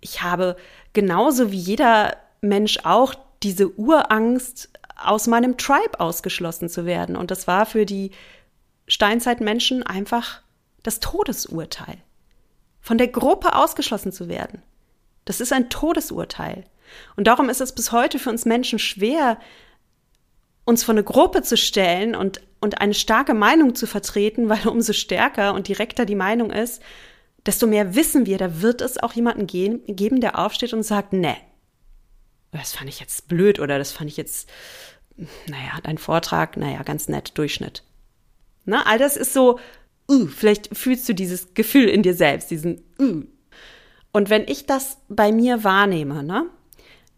ich 0.00 0.22
habe 0.22 0.56
genauso 0.92 1.52
wie 1.52 1.58
jeder 1.58 2.16
Mensch 2.40 2.80
auch 2.84 3.14
diese 3.42 3.70
Urangst, 3.78 4.68
aus 5.04 5.26
meinem 5.26 5.56
Tribe 5.56 5.98
ausgeschlossen 5.98 6.68
zu 6.68 6.84
werden. 6.86 7.16
Und 7.16 7.30
das 7.30 7.46
war 7.46 7.66
für 7.66 7.86
die 7.86 8.10
Steinzeitmenschen 8.86 9.82
einfach 9.82 10.42
das 10.82 11.00
Todesurteil. 11.00 11.98
Von 12.82 12.98
der 12.98 13.08
Gruppe 13.08 13.54
ausgeschlossen 13.54 14.12
zu 14.12 14.28
werden. 14.28 14.62
Das 15.24 15.40
ist 15.40 15.52
ein 15.52 15.70
Todesurteil. 15.70 16.64
Und 17.16 17.26
darum 17.26 17.48
ist 17.48 17.60
es 17.60 17.72
bis 17.72 17.92
heute 17.92 18.18
für 18.18 18.28
uns 18.28 18.44
Menschen 18.44 18.78
schwer, 18.78 19.38
uns 20.64 20.84
vor 20.84 20.92
eine 20.92 21.04
Gruppe 21.04 21.42
zu 21.42 21.56
stellen 21.56 22.14
und, 22.14 22.42
und 22.60 22.80
eine 22.80 22.94
starke 22.94 23.34
Meinung 23.34 23.74
zu 23.74 23.86
vertreten, 23.86 24.48
weil 24.50 24.68
umso 24.68 24.92
stärker 24.92 25.54
und 25.54 25.68
direkter 25.68 26.04
die 26.04 26.16
Meinung 26.16 26.50
ist, 26.50 26.82
desto 27.46 27.66
mehr 27.66 27.94
wissen 27.94 28.26
wir, 28.26 28.38
da 28.38 28.60
wird 28.60 28.80
es 28.80 29.02
auch 29.02 29.12
jemanden 29.14 29.46
geben, 29.46 30.20
der 30.20 30.38
aufsteht 30.38 30.72
und 30.72 30.82
sagt, 30.82 31.12
ne, 31.12 31.36
das 32.52 32.74
fand 32.74 32.88
ich 32.88 33.00
jetzt 33.00 33.28
blöd 33.28 33.58
oder 33.58 33.78
das 33.78 33.92
fand 33.92 34.10
ich 34.10 34.16
jetzt, 34.16 34.48
naja, 35.46 35.78
dein 35.82 35.98
Vortrag, 35.98 36.56
naja, 36.56 36.82
ganz 36.82 37.08
nett, 37.08 37.36
Durchschnitt. 37.36 37.82
Na, 38.64 38.86
all 38.86 38.98
das 38.98 39.16
ist 39.16 39.32
so, 39.32 39.58
uh, 40.12 40.26
vielleicht 40.26 40.76
fühlst 40.76 41.08
du 41.08 41.14
dieses 41.14 41.54
Gefühl 41.54 41.88
in 41.88 42.02
dir 42.02 42.14
selbst, 42.14 42.50
diesen, 42.50 42.82
uh. 43.00 43.22
Und 44.12 44.28
wenn 44.28 44.46
ich 44.46 44.66
das 44.66 44.98
bei 45.08 45.32
mir 45.32 45.64
wahrnehme, 45.64 46.22
ne, 46.22 46.46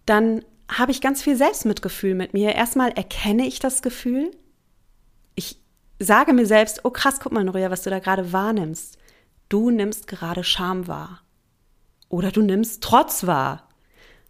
dann 0.07 0.44
habe 0.68 0.92
ich 0.92 1.00
ganz 1.00 1.22
viel 1.22 1.37
Selbstmitgefühl 1.37 2.14
mit 2.14 2.35
mir. 2.35 2.54
Erstmal 2.54 2.92
erkenne 2.92 3.46
ich 3.46 3.59
das 3.59 3.83
Gefühl. 3.83 4.30
Ich 5.35 5.59
sage 5.98 6.33
mir 6.33 6.46
selbst, 6.46 6.85
oh 6.85 6.90
krass, 6.90 7.20
guck 7.20 7.33
mal, 7.33 7.44
Noria, 7.44 7.70
was 7.70 7.83
du 7.83 7.90
da 7.90 7.98
gerade 7.98 8.33
wahrnimmst. 8.33 8.98
Du 9.48 9.70
nimmst 9.70 10.07
gerade 10.07 10.44
Scham 10.44 10.87
wahr. 10.87 11.22
Oder 12.09 12.30
du 12.30 12.42
nimmst 12.42 12.83
Trotz 12.83 13.26
wahr. 13.26 13.68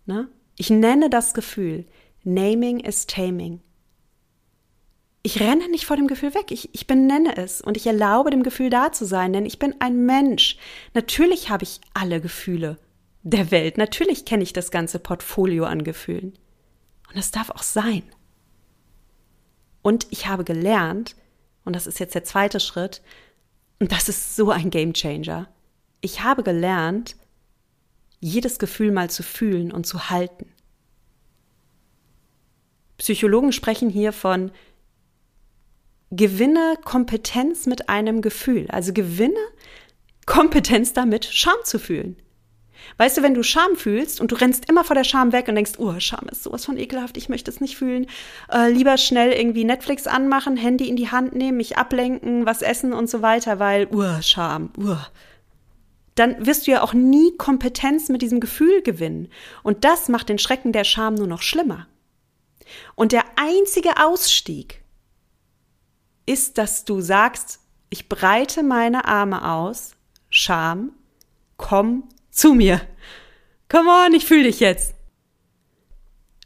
Ne? 0.06 0.28
Ich 0.56 0.70
nenne 0.70 1.10
das 1.10 1.34
Gefühl. 1.34 1.86
Naming 2.24 2.80
is 2.80 3.06
taming. 3.06 3.60
Ich 5.26 5.40
renne 5.40 5.70
nicht 5.70 5.86
vor 5.86 5.96
dem 5.96 6.06
Gefühl 6.06 6.34
weg. 6.34 6.50
Ich, 6.50 6.68
ich 6.74 6.86
benenne 6.86 7.38
es 7.38 7.62
und 7.62 7.78
ich 7.78 7.86
erlaube 7.86 8.30
dem 8.30 8.42
Gefühl 8.42 8.68
da 8.68 8.92
zu 8.92 9.06
sein, 9.06 9.32
denn 9.32 9.46
ich 9.46 9.58
bin 9.58 9.74
ein 9.80 10.04
Mensch. 10.04 10.58
Natürlich 10.92 11.48
habe 11.48 11.64
ich 11.64 11.80
alle 11.94 12.20
Gefühle 12.20 12.78
der 13.22 13.50
Welt. 13.50 13.78
Natürlich 13.78 14.26
kenne 14.26 14.42
ich 14.42 14.52
das 14.52 14.70
ganze 14.70 14.98
Portfolio 14.98 15.64
an 15.64 15.82
Gefühlen. 15.82 16.34
Und 17.08 17.16
es 17.16 17.30
darf 17.30 17.48
auch 17.48 17.62
sein. 17.62 18.02
Und 19.80 20.06
ich 20.10 20.26
habe 20.26 20.44
gelernt, 20.44 21.16
und 21.64 21.74
das 21.74 21.86
ist 21.86 22.00
jetzt 22.00 22.14
der 22.14 22.24
zweite 22.24 22.60
Schritt, 22.60 23.00
und 23.78 23.92
das 23.92 24.10
ist 24.10 24.36
so 24.36 24.50
ein 24.50 24.68
Game 24.68 24.92
Changer. 24.92 25.48
Ich 26.02 26.22
habe 26.22 26.42
gelernt, 26.42 27.16
jedes 28.20 28.58
Gefühl 28.58 28.92
mal 28.92 29.08
zu 29.08 29.22
fühlen 29.22 29.72
und 29.72 29.86
zu 29.86 30.10
halten. 30.10 30.52
Psychologen 32.98 33.52
sprechen 33.52 33.88
hier 33.88 34.12
von 34.12 34.50
gewinne 36.16 36.76
Kompetenz 36.84 37.66
mit 37.66 37.88
einem 37.88 38.22
Gefühl, 38.22 38.66
also 38.70 38.92
gewinne 38.92 39.34
Kompetenz 40.26 40.92
damit, 40.92 41.24
Scham 41.24 41.56
zu 41.64 41.78
fühlen. 41.78 42.16
Weißt 42.98 43.16
du, 43.16 43.22
wenn 43.22 43.34
du 43.34 43.42
Scham 43.42 43.76
fühlst 43.76 44.20
und 44.20 44.30
du 44.30 44.36
rennst 44.36 44.68
immer 44.68 44.84
vor 44.84 44.94
der 44.94 45.04
Scham 45.04 45.32
weg 45.32 45.48
und 45.48 45.54
denkst, 45.54 45.78
oh, 45.78 45.94
Scham 45.98 46.28
ist 46.30 46.42
sowas 46.42 46.64
von 46.64 46.76
ekelhaft, 46.76 47.16
ich 47.16 47.28
möchte 47.28 47.50
es 47.50 47.60
nicht 47.60 47.76
fühlen, 47.76 48.06
äh, 48.52 48.70
lieber 48.70 48.98
schnell 48.98 49.32
irgendwie 49.32 49.64
Netflix 49.64 50.06
anmachen, 50.06 50.56
Handy 50.56 50.88
in 50.88 50.96
die 50.96 51.10
Hand 51.10 51.34
nehmen, 51.34 51.56
mich 51.56 51.78
ablenken, 51.78 52.46
was 52.46 52.62
essen 52.62 52.92
und 52.92 53.08
so 53.08 53.22
weiter, 53.22 53.58
weil, 53.58 53.88
uh, 53.92 54.20
Scham, 54.22 54.70
uh. 54.78 54.96
Dann 56.14 56.46
wirst 56.46 56.66
du 56.66 56.70
ja 56.70 56.82
auch 56.82 56.92
nie 56.94 57.36
Kompetenz 57.36 58.08
mit 58.08 58.22
diesem 58.22 58.38
Gefühl 58.38 58.82
gewinnen. 58.82 59.28
Und 59.64 59.84
das 59.84 60.08
macht 60.08 60.28
den 60.28 60.38
Schrecken 60.38 60.72
der 60.72 60.84
Scham 60.84 61.14
nur 61.14 61.26
noch 61.26 61.42
schlimmer. 61.42 61.88
Und 62.94 63.10
der 63.10 63.24
einzige 63.34 63.90
Ausstieg 64.00 64.83
ist, 66.26 66.58
dass 66.58 66.84
du 66.84 67.00
sagst, 67.00 67.60
ich 67.90 68.08
breite 68.08 68.62
meine 68.62 69.04
Arme 69.04 69.50
aus, 69.50 69.92
Scham, 70.30 70.92
komm 71.56 72.08
zu 72.30 72.54
mir. 72.54 72.80
Come 73.68 73.88
on, 73.88 74.14
ich 74.14 74.26
fühle 74.26 74.44
dich 74.44 74.60
jetzt. 74.60 74.94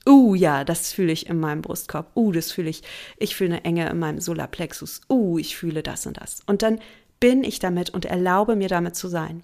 Uh, 0.07 0.35
ja, 0.35 0.64
das 0.64 0.93
fühle 0.93 1.12
ich 1.12 1.27
in 1.27 1.41
meinem 1.41 1.62
Brustkorb. 1.62 2.17
Uh, 2.17 2.33
das 2.33 2.53
fühle 2.53 2.71
ich. 2.71 2.83
Ich 3.19 3.37
fühle 3.37 3.57
eine 3.57 3.64
Enge 3.64 3.88
in 3.91 3.99
meinem 3.99 4.21
Solarplexus. 4.21 5.03
Uh, 5.11 5.38
ich 5.38 5.57
fühle 5.57 5.83
das 5.83 6.07
und 6.07 6.19
das. 6.19 6.41
Und 6.47 6.62
dann 6.62 6.81
bin 7.21 7.45
ich 7.45 7.59
damit 7.59 7.91
und 7.91 8.05
erlaube 8.05 8.57
mir 8.57 8.69
damit 8.69 8.97
zu 8.97 9.09
sein. 9.09 9.43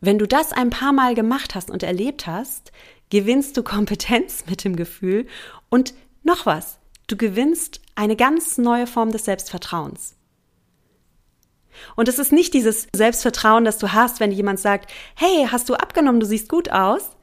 Wenn 0.00 0.18
du 0.18 0.26
das 0.26 0.52
ein 0.52 0.70
paar 0.70 0.92
Mal 0.92 1.14
gemacht 1.14 1.54
hast 1.54 1.70
und 1.70 1.82
erlebt 1.82 2.26
hast, 2.26 2.72
gewinnst 3.10 3.56
du 3.56 3.62
Kompetenz 3.62 4.44
mit 4.48 4.64
dem 4.64 4.76
Gefühl 4.76 5.26
und 5.68 5.94
noch 6.22 6.46
was, 6.46 6.79
du 7.10 7.16
gewinnst 7.16 7.80
eine 7.94 8.16
ganz 8.16 8.58
neue 8.58 8.86
Form 8.86 9.10
des 9.12 9.24
Selbstvertrauens. 9.24 10.16
Und 11.96 12.08
es 12.08 12.18
ist 12.18 12.32
nicht 12.32 12.52
dieses 12.54 12.88
Selbstvertrauen, 12.94 13.64
das 13.64 13.78
du 13.78 13.92
hast, 13.92 14.20
wenn 14.20 14.32
jemand 14.32 14.60
sagt, 14.60 14.90
hey, 15.16 15.46
hast 15.50 15.68
du 15.68 15.74
abgenommen, 15.74 16.20
du 16.20 16.26
siehst 16.26 16.48
gut 16.48 16.70
aus, 16.70 17.16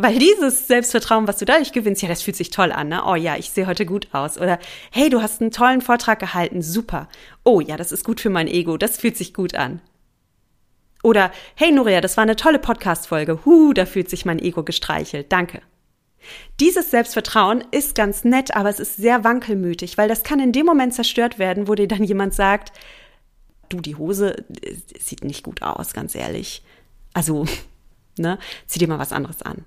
Weil 0.00 0.16
dieses 0.20 0.68
Selbstvertrauen, 0.68 1.26
was 1.26 1.38
du 1.38 1.44
dadurch 1.44 1.72
gewinnst, 1.72 2.02
ja, 2.02 2.08
das 2.08 2.22
fühlt 2.22 2.36
sich 2.36 2.50
toll 2.50 2.70
an, 2.70 2.88
ne? 2.88 3.02
Oh 3.04 3.16
ja, 3.16 3.36
ich 3.36 3.50
sehe 3.50 3.66
heute 3.66 3.84
gut 3.84 4.08
aus. 4.14 4.38
Oder 4.38 4.60
hey, 4.92 5.10
du 5.10 5.20
hast 5.22 5.40
einen 5.40 5.50
tollen 5.50 5.80
Vortrag 5.80 6.20
gehalten, 6.20 6.62
super. 6.62 7.08
Oh 7.44 7.60
ja, 7.60 7.76
das 7.76 7.90
ist 7.90 8.04
gut 8.04 8.20
für 8.20 8.30
mein 8.30 8.46
Ego, 8.46 8.76
das 8.76 8.96
fühlt 8.96 9.16
sich 9.16 9.34
gut 9.34 9.56
an. 9.56 9.80
Oder 11.02 11.32
hey 11.56 11.72
Nuria, 11.72 12.00
das 12.00 12.16
war 12.16 12.22
eine 12.22 12.36
tolle 12.36 12.60
Podcast-Folge. 12.60 13.40
Huh, 13.44 13.72
da 13.72 13.86
fühlt 13.86 14.08
sich 14.08 14.24
mein 14.24 14.38
Ego 14.38 14.62
gestreichelt. 14.62 15.32
Danke. 15.32 15.62
Dieses 16.60 16.90
Selbstvertrauen 16.90 17.64
ist 17.70 17.94
ganz 17.94 18.24
nett, 18.24 18.54
aber 18.54 18.68
es 18.68 18.80
ist 18.80 18.96
sehr 18.96 19.24
wankelmütig, 19.24 19.96
weil 19.98 20.08
das 20.08 20.24
kann 20.24 20.40
in 20.40 20.52
dem 20.52 20.66
Moment 20.66 20.94
zerstört 20.94 21.38
werden, 21.38 21.68
wo 21.68 21.74
dir 21.74 21.88
dann 21.88 22.04
jemand 22.04 22.34
sagt, 22.34 22.72
du, 23.68 23.80
die 23.80 23.96
Hose 23.96 24.36
äh, 24.62 24.74
sieht 24.98 25.24
nicht 25.24 25.42
gut 25.42 25.62
aus, 25.62 25.92
ganz 25.92 26.14
ehrlich. 26.14 26.62
Also, 27.14 27.46
ne, 28.18 28.38
zieh 28.66 28.78
dir 28.78 28.88
mal 28.88 28.98
was 28.98 29.12
anderes 29.12 29.42
an. 29.42 29.64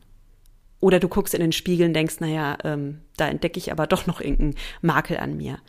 Oder 0.79 0.99
du 0.99 1.07
guckst 1.07 1.33
in 1.33 1.41
den 1.41 1.51
Spiegel 1.51 1.87
und 1.87 1.93
denkst, 1.93 2.19
naja, 2.19 2.57
ähm, 2.63 3.01
da 3.15 3.27
entdecke 3.27 3.59
ich 3.59 3.71
aber 3.71 3.85
doch 3.87 4.07
noch 4.07 4.19
irgendeinen 4.19 4.55
Makel 4.81 5.17
an 5.17 5.37
mir. 5.37 5.59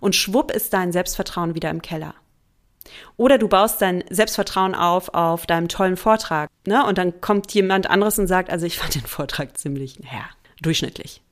Und 0.00 0.14
schwupp 0.14 0.50
ist 0.50 0.72
dein 0.72 0.92
Selbstvertrauen 0.92 1.54
wieder 1.54 1.70
im 1.70 1.82
Keller. 1.82 2.14
Oder 3.16 3.38
du 3.38 3.48
baust 3.48 3.80
dein 3.80 4.04
Selbstvertrauen 4.10 4.74
auf 4.74 5.14
auf 5.14 5.46
deinem 5.46 5.68
tollen 5.68 5.96
Vortrag, 5.96 6.50
ne? 6.66 6.84
Und 6.86 6.98
dann 6.98 7.20
kommt 7.20 7.52
jemand 7.52 7.88
anderes 7.88 8.18
und 8.18 8.26
sagt, 8.26 8.50
also 8.50 8.66
ich 8.66 8.78
fand 8.78 8.94
den 8.94 9.06
Vortrag 9.06 9.56
ziemlich, 9.56 10.00
naja, 10.00 10.24
durchschnittlich. 10.60 11.22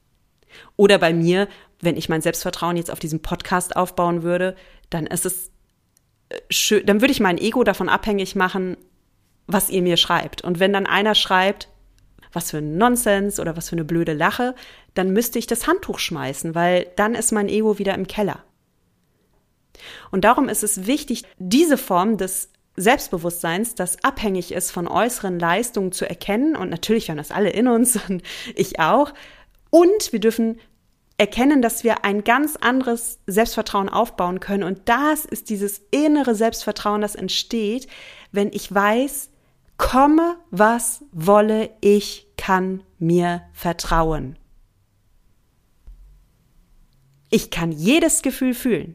Oder 0.77 0.99
bei 0.99 1.13
mir, 1.13 1.49
wenn 1.81 1.97
ich 1.97 2.09
mein 2.09 2.23
Selbstvertrauen 2.23 2.77
jetzt 2.77 2.91
auf 2.91 2.99
diesem 2.99 3.21
Podcast 3.21 3.77
aufbauen 3.77 4.23
würde, 4.23 4.57
dann 4.91 5.07
ist 5.07 5.27
es 5.27 5.51
äh, 6.29 6.41
schön, 6.51 6.87
dann 6.87 7.01
würde 7.01 7.13
ich 7.13 7.21
mein 7.21 7.39
Ego 7.39 7.65
davon 7.65 7.89
abhängig 7.89 8.35
machen, 8.35 8.77
was 9.47 9.71
ihr 9.71 9.83
mir 9.83 9.97
schreibt. 9.97 10.43
Und 10.43 10.61
wenn 10.61 10.73
dann 10.73 10.87
einer 10.87 11.15
schreibt, 11.15 11.69
was 12.33 12.51
für 12.51 12.59
ein 12.59 12.79
Nonsens 12.79 13.39
oder 13.39 13.57
was 13.57 13.69
für 13.69 13.77
eine 13.77 13.85
blöde 13.85 14.15
Lache, 14.15 14.55
dann 14.95 15.13
müsste 15.13 15.39
ich 15.39 15.47
das 15.47 15.67
Handtuch 15.67 15.99
schmeißen, 15.99 16.55
weil 16.55 16.87
dann 16.97 17.15
ist 17.15 17.33
mein 17.33 17.49
Ego 17.49 17.79
wieder 17.79 17.95
im 17.95 18.07
Keller. 18.07 18.43
Und 20.11 20.25
darum 20.25 20.49
ist 20.49 20.63
es 20.63 20.87
wichtig, 20.87 21.25
diese 21.39 21.79
Form 21.79 22.17
des 22.17 22.51
Selbstbewusstseins, 22.77 23.75
das 23.75 24.03
abhängig 24.03 24.53
ist 24.53 24.71
von 24.71 24.89
äußeren 24.89 25.39
Leistungen 25.39 25.93
zu 25.93 26.09
erkennen. 26.09 26.57
Und 26.57 26.71
natürlich 26.71 27.11
haben 27.11 27.19
das 27.19 27.31
alle 27.31 27.51
in 27.51 27.69
uns 27.69 27.99
und 28.09 28.23
ich 28.55 28.81
auch. 28.81 29.13
Und 29.71 30.13
wir 30.13 30.21
dürfen 30.21 30.59
erkennen, 31.19 31.63
dass 31.63 31.85
wir 31.85 32.05
ein 32.05 32.25
ganz 32.25 32.57
anderes 32.57 33.21
Selbstvertrauen 33.27 33.89
aufbauen 33.89 34.41
können. 34.41 34.65
Und 34.65 34.89
das 34.89 35.25
ist 35.25 35.51
dieses 35.51 35.83
innere 35.91 36.35
Selbstvertrauen, 36.35 37.01
das 37.01 37.15
entsteht, 37.15 37.87
wenn 38.33 38.51
ich 38.53 38.73
weiß, 38.73 39.31
Komme, 39.79 40.37
was 40.51 41.05
wolle, 41.11 41.71
ich 41.81 42.29
kann 42.37 42.85
mir 42.99 43.43
vertrauen. 43.53 44.39
Ich 47.31 47.51
kann 47.51 47.73
jedes 47.73 48.23
Gefühl 48.23 48.55
fühlen. 48.55 48.95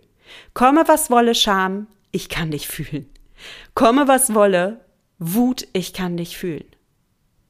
Komme, 0.53 0.83
was 0.87 1.09
wolle, 1.09 1.35
Scham, 1.35 1.87
ich 2.11 2.29
kann 2.29 2.51
dich 2.51 2.67
fühlen. 2.67 3.09
Komme, 3.73 4.07
was 4.07 4.33
wolle, 4.33 4.81
Wut, 5.19 5.67
ich 5.73 5.93
kann 5.93 6.17
dich 6.17 6.37
fühlen. 6.37 6.65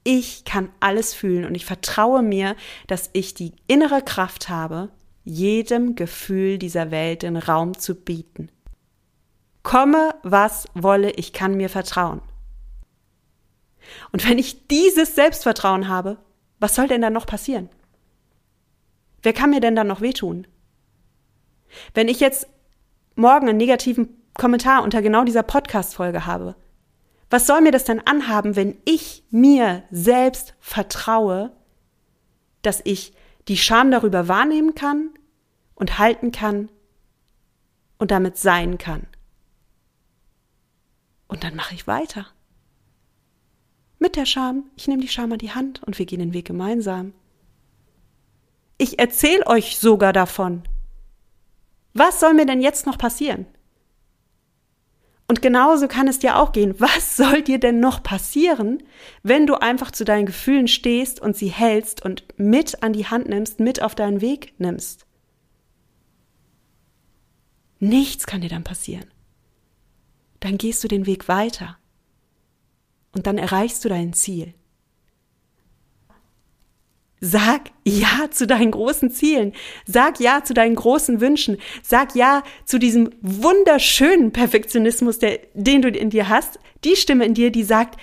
Ich 0.03 0.45
kann 0.45 0.69
alles 0.79 1.13
fühlen 1.13 1.45
und 1.45 1.55
ich 1.55 1.65
vertraue 1.65 2.21
mir, 2.21 2.55
dass 2.87 3.09
ich 3.13 3.33
die 3.33 3.53
innere 3.67 4.01
Kraft 4.01 4.47
habe, 4.47 4.89
jedem 5.25 5.95
Gefühl 5.95 6.57
dieser 6.57 6.91
Welt 6.91 7.23
den 7.23 7.35
Raum 7.35 7.77
zu 7.77 7.93
bieten. 7.93 8.49
Komme, 9.63 10.15
was 10.23 10.67
wolle, 10.73 11.11
ich 11.11 11.33
kann 11.33 11.57
mir 11.57 11.67
vertrauen. 11.67 12.21
Und 14.13 14.27
wenn 14.27 14.37
ich 14.37 14.67
dieses 14.67 15.15
Selbstvertrauen 15.15 15.89
habe, 15.89 16.17
was 16.59 16.75
soll 16.75 16.87
denn 16.87 17.01
dann 17.01 17.13
noch 17.13 17.25
passieren? 17.25 17.69
Wer 19.21 19.33
kann 19.33 19.49
mir 19.49 19.59
denn 19.59 19.75
dann 19.75 19.87
noch 19.87 19.99
wehtun? 19.99 20.47
Wenn 21.93 22.07
ich 22.07 22.21
jetzt 22.21 22.47
morgen 23.17 23.49
einen 23.49 23.57
negativen 23.57 24.09
Kommentar 24.33 24.83
unter 24.83 25.01
genau 25.01 25.23
dieser 25.23 25.43
Podcast-Folge 25.43 26.25
habe, 26.25 26.55
was 27.29 27.47
soll 27.47 27.61
mir 27.61 27.71
das 27.71 27.83
denn 27.83 28.05
anhaben, 28.05 28.55
wenn 28.55 28.77
ich 28.85 29.23
mir 29.31 29.83
selbst 29.91 30.55
vertraue, 30.59 31.51
dass 32.61 32.81
ich 32.85 33.13
die 33.47 33.57
Scham 33.57 33.91
darüber 33.91 34.27
wahrnehmen 34.27 34.75
kann 34.75 35.09
und 35.75 35.99
halten 35.99 36.31
kann 36.31 36.69
und 37.97 38.11
damit 38.11 38.37
sein 38.37 38.77
kann? 38.77 39.07
Und 41.27 41.43
dann 41.43 41.55
mache 41.55 41.75
ich 41.75 41.87
weiter. 41.87 42.27
Mit 43.99 44.15
der 44.15 44.25
Scham, 44.25 44.65
ich 44.77 44.87
nehme 44.87 45.01
die 45.01 45.09
Scham 45.09 45.31
an 45.31 45.39
die 45.39 45.51
Hand 45.51 45.83
und 45.83 45.99
wir 45.99 46.05
gehen 46.05 46.19
den 46.19 46.33
Weg 46.33 46.45
gemeinsam. 46.45 47.13
Ich 48.77 48.99
erzähle 48.99 49.45
euch 49.47 49.79
sogar 49.79 50.13
davon. 50.13 50.63
Was 51.97 52.19
soll 52.19 52.35
mir 52.35 52.45
denn 52.45 52.61
jetzt 52.61 52.85
noch 52.85 52.99
passieren? 52.99 53.47
Und 55.27 55.41
genauso 55.41 55.87
kann 55.87 56.07
es 56.07 56.19
dir 56.19 56.37
auch 56.37 56.51
gehen. 56.51 56.79
Was 56.79 57.17
soll 57.17 57.41
dir 57.41 57.59
denn 57.59 57.79
noch 57.79 58.03
passieren, 58.03 58.83
wenn 59.23 59.47
du 59.47 59.55
einfach 59.55 59.91
zu 59.91 60.05
deinen 60.05 60.27
Gefühlen 60.27 60.67
stehst 60.67 61.19
und 61.19 61.35
sie 61.35 61.49
hältst 61.49 62.05
und 62.05 62.23
mit 62.37 62.83
an 62.83 62.93
die 62.93 63.07
Hand 63.07 63.27
nimmst, 63.27 63.59
mit 63.59 63.81
auf 63.81 63.95
deinen 63.95 64.21
Weg 64.21 64.53
nimmst? 64.59 65.07
Nichts 67.79 68.27
kann 68.27 68.41
dir 68.41 68.49
dann 68.49 68.63
passieren. 68.63 69.05
Dann 70.39 70.57
gehst 70.59 70.83
du 70.83 70.87
den 70.87 71.07
Weg 71.07 71.27
weiter 71.27 71.77
und 73.11 73.25
dann 73.25 73.39
erreichst 73.39 73.83
du 73.83 73.89
dein 73.89 74.13
Ziel. 74.13 74.53
Sag 77.19 77.71
Ja 77.83 78.29
zu 78.29 78.45
deinen 78.45 78.71
großen 78.71 79.09
Zielen. 79.09 79.53
Sag 79.85 80.19
Ja 80.19 80.43
zu 80.43 80.53
deinen 80.53 80.75
großen 80.75 81.19
Wünschen. 81.19 81.57
Sag 81.81 82.15
Ja 82.15 82.43
zu 82.65 82.77
diesem 82.77 83.09
wunderschönen 83.21 84.31
Perfektionismus, 84.31 85.19
der, 85.19 85.39
den 85.53 85.81
du 85.81 85.89
in 85.89 86.09
dir 86.09 86.29
hast. 86.29 86.59
Die 86.83 86.95
Stimme 86.95 87.25
in 87.25 87.33
dir, 87.33 87.51
die 87.51 87.63
sagt, 87.63 87.99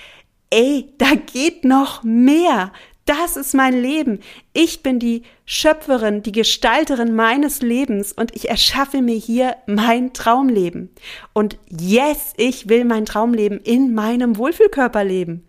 ey, 0.50 0.92
da 0.98 1.14
geht 1.14 1.64
noch 1.64 2.02
mehr. 2.02 2.72
Das 3.06 3.36
ist 3.36 3.54
mein 3.54 3.80
Leben. 3.80 4.20
Ich 4.54 4.82
bin 4.82 4.98
die 4.98 5.22
Schöpferin, 5.44 6.22
die 6.22 6.32
Gestalterin 6.32 7.14
meines 7.14 7.60
Lebens 7.60 8.12
und 8.12 8.34
ich 8.34 8.48
erschaffe 8.48 9.02
mir 9.02 9.16
hier 9.16 9.56
mein 9.66 10.14
Traumleben. 10.14 10.90
Und 11.34 11.58
yes, 11.68 12.32
ich 12.38 12.68
will 12.68 12.84
mein 12.86 13.04
Traumleben 13.04 13.60
in 13.60 13.94
meinem 13.94 14.38
Wohlfühlkörper 14.38 15.04
leben. 15.04 15.46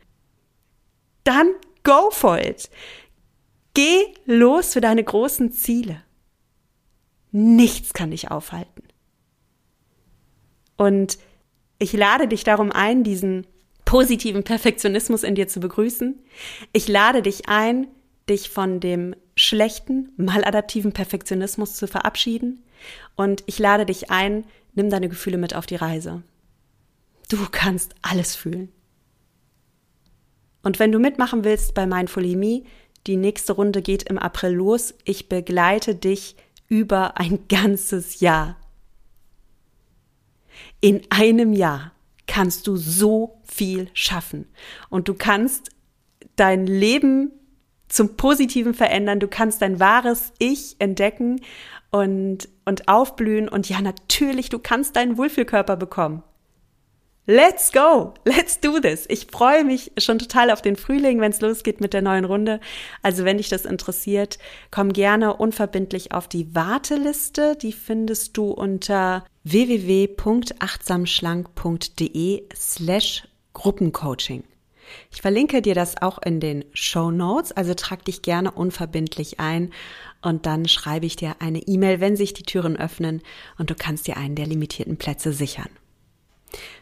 Dann 1.23 1.51
go 1.83 2.09
for 2.11 2.37
it. 2.37 2.69
Geh 3.75 4.05
los 4.25 4.73
für 4.73 4.81
deine 4.81 5.03
großen 5.03 5.51
Ziele. 5.51 6.01
Nichts 7.31 7.93
kann 7.93 8.11
dich 8.11 8.31
aufhalten. 8.31 8.83
Und 10.77 11.19
ich 11.77 11.91
lade 11.93 12.27
dich 12.27 12.45
darum 12.45 12.71
ein, 12.71 13.03
diesen 13.03 13.45
positiven 13.83 14.43
Perfektionismus 14.43 15.23
in 15.23 15.35
dir 15.35 15.49
zu 15.49 15.59
begrüßen. 15.59 16.17
Ich 16.71 16.87
lade 16.87 17.21
dich 17.21 17.49
ein, 17.49 17.87
dich 18.29 18.49
von 18.49 18.79
dem 18.79 19.13
schlechten, 19.35 20.11
maladaptiven 20.15 20.93
Perfektionismus 20.93 21.75
zu 21.75 21.87
verabschieden. 21.87 22.63
Und 23.15 23.43
ich 23.45 23.59
lade 23.59 23.85
dich 23.85 24.09
ein, 24.09 24.45
nimm 24.73 24.89
deine 24.89 25.09
Gefühle 25.09 25.37
mit 25.37 25.53
auf 25.53 25.65
die 25.65 25.75
Reise. 25.75 26.23
Du 27.29 27.37
kannst 27.51 27.93
alles 28.01 28.37
fühlen. 28.37 28.71
Und 30.63 30.79
wenn 30.79 30.91
du 30.91 30.99
mitmachen 30.99 31.43
willst 31.43 31.73
bei 31.73 31.85
Mindfully 31.85 32.37
Me, 32.37 32.63
die 33.07 33.17
nächste 33.17 33.53
Runde 33.53 33.81
geht 33.81 34.03
im 34.03 34.17
April 34.17 34.51
los. 34.53 34.93
Ich 35.03 35.29
begleite 35.29 35.95
dich 35.95 36.35
über 36.67 37.17
ein 37.17 37.39
ganzes 37.49 38.19
Jahr. 38.19 38.57
In 40.81 41.01
einem 41.09 41.53
Jahr 41.53 41.91
kannst 42.27 42.67
du 42.67 42.75
so 42.75 43.39
viel 43.43 43.89
schaffen. 43.93 44.47
Und 44.89 45.07
du 45.07 45.13
kannst 45.13 45.69
dein 46.35 46.65
Leben 46.65 47.31
zum 47.87 48.17
Positiven 48.17 48.73
verändern. 48.73 49.19
Du 49.19 49.27
kannst 49.27 49.61
dein 49.61 49.79
wahres 49.79 50.33
Ich 50.39 50.75
entdecken 50.79 51.41
und, 51.91 52.49
und 52.65 52.87
aufblühen. 52.87 53.47
Und 53.47 53.69
ja, 53.69 53.81
natürlich, 53.81 54.49
du 54.49 54.59
kannst 54.59 54.95
deinen 54.95 55.17
Wohlfühlkörper 55.17 55.77
bekommen. 55.77 56.23
Let's 57.27 57.71
go! 57.71 58.13
Let's 58.23 58.59
do 58.59 58.79
this! 58.79 59.05
Ich 59.09 59.25
freue 59.25 59.63
mich 59.63 59.91
schon 59.97 60.19
total 60.19 60.51
auf 60.51 60.61
den 60.61 60.75
Frühling, 60.75 61.19
wenn 61.19 61.31
es 61.31 61.41
losgeht 61.41 61.81
mit 61.81 61.93
der 61.93 62.03
neuen 62.03 62.25
Runde. 62.25 62.59
Also 63.01 63.25
wenn 63.25 63.37
dich 63.37 63.49
das 63.49 63.65
interessiert, 63.65 64.37
komm 64.69 64.93
gerne 64.93 65.35
unverbindlich 65.35 66.11
auf 66.11 66.27
die 66.27 66.53
Warteliste. 66.53 67.55
Die 67.55 67.73
findest 67.73 68.37
du 68.37 68.51
unter 68.51 69.25
www.achtsamschlank.de 69.43 72.43
slash 72.55 73.27
Gruppencoaching. 73.53 74.43
Ich 75.11 75.23
verlinke 75.23 75.63
dir 75.63 75.73
das 75.73 75.99
auch 75.99 76.21
in 76.21 76.39
den 76.39 76.63
Show 76.73 77.09
Notes, 77.09 77.51
also 77.51 77.73
trag 77.73 78.05
dich 78.05 78.21
gerne 78.21 78.51
unverbindlich 78.51 79.39
ein 79.39 79.73
und 80.21 80.45
dann 80.45 80.67
schreibe 80.67 81.07
ich 81.07 81.15
dir 81.15 81.37
eine 81.39 81.57
E-Mail, 81.59 82.01
wenn 82.01 82.15
sich 82.15 82.35
die 82.35 82.43
Türen 82.43 82.77
öffnen 82.77 83.23
und 83.57 83.71
du 83.71 83.75
kannst 83.75 84.05
dir 84.05 84.17
einen 84.17 84.35
der 84.35 84.45
limitierten 84.45 84.97
Plätze 84.97 85.33
sichern. 85.33 85.69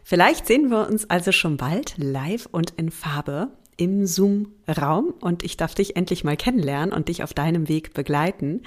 Vielleicht 0.04 0.46
sehen 0.48 0.70
wir 0.70 0.88
uns 0.88 1.10
also 1.10 1.32
schon 1.32 1.58
bald 1.58 1.96
live 1.98 2.48
und 2.52 2.72
in 2.72 2.92
Farbe. 2.92 3.50
im 3.76 4.06
Zoom-Raum 4.06 5.14
und 5.20 5.44
ich 5.44 5.58
darf 5.58 5.74
dich 5.74 5.96
endlich 5.96 6.24
mal 6.24 6.38
kennenlernen 6.38 6.94
und 6.94 7.08
dich 7.08 7.24
auf 7.24 7.34
deinem 7.34 7.68
Weg 7.68 7.94
begleiten. 7.94 8.62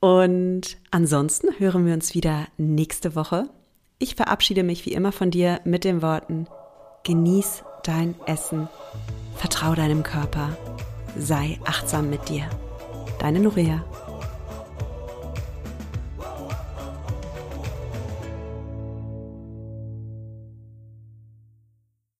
Und 0.00 0.76
ansonsten 0.90 1.48
hören 1.58 1.86
wir 1.86 1.94
uns 1.94 2.14
wieder 2.14 2.46
nächste 2.58 3.14
Woche. 3.14 3.48
Ich 3.98 4.14
verabschiede 4.14 4.62
mich 4.62 4.84
wie 4.84 4.92
immer 4.92 5.12
von 5.12 5.30
dir 5.30 5.60
mit 5.64 5.84
den 5.84 6.02
Worten, 6.02 6.46
genieß 7.04 7.64
dein 7.82 8.14
Essen, 8.26 8.68
vertrau 9.36 9.74
deinem 9.74 10.02
Körper, 10.02 10.56
sei 11.16 11.58
achtsam 11.64 12.10
mit 12.10 12.28
dir. 12.28 12.48
Deine 13.18 13.40
Nuria. 13.40 13.84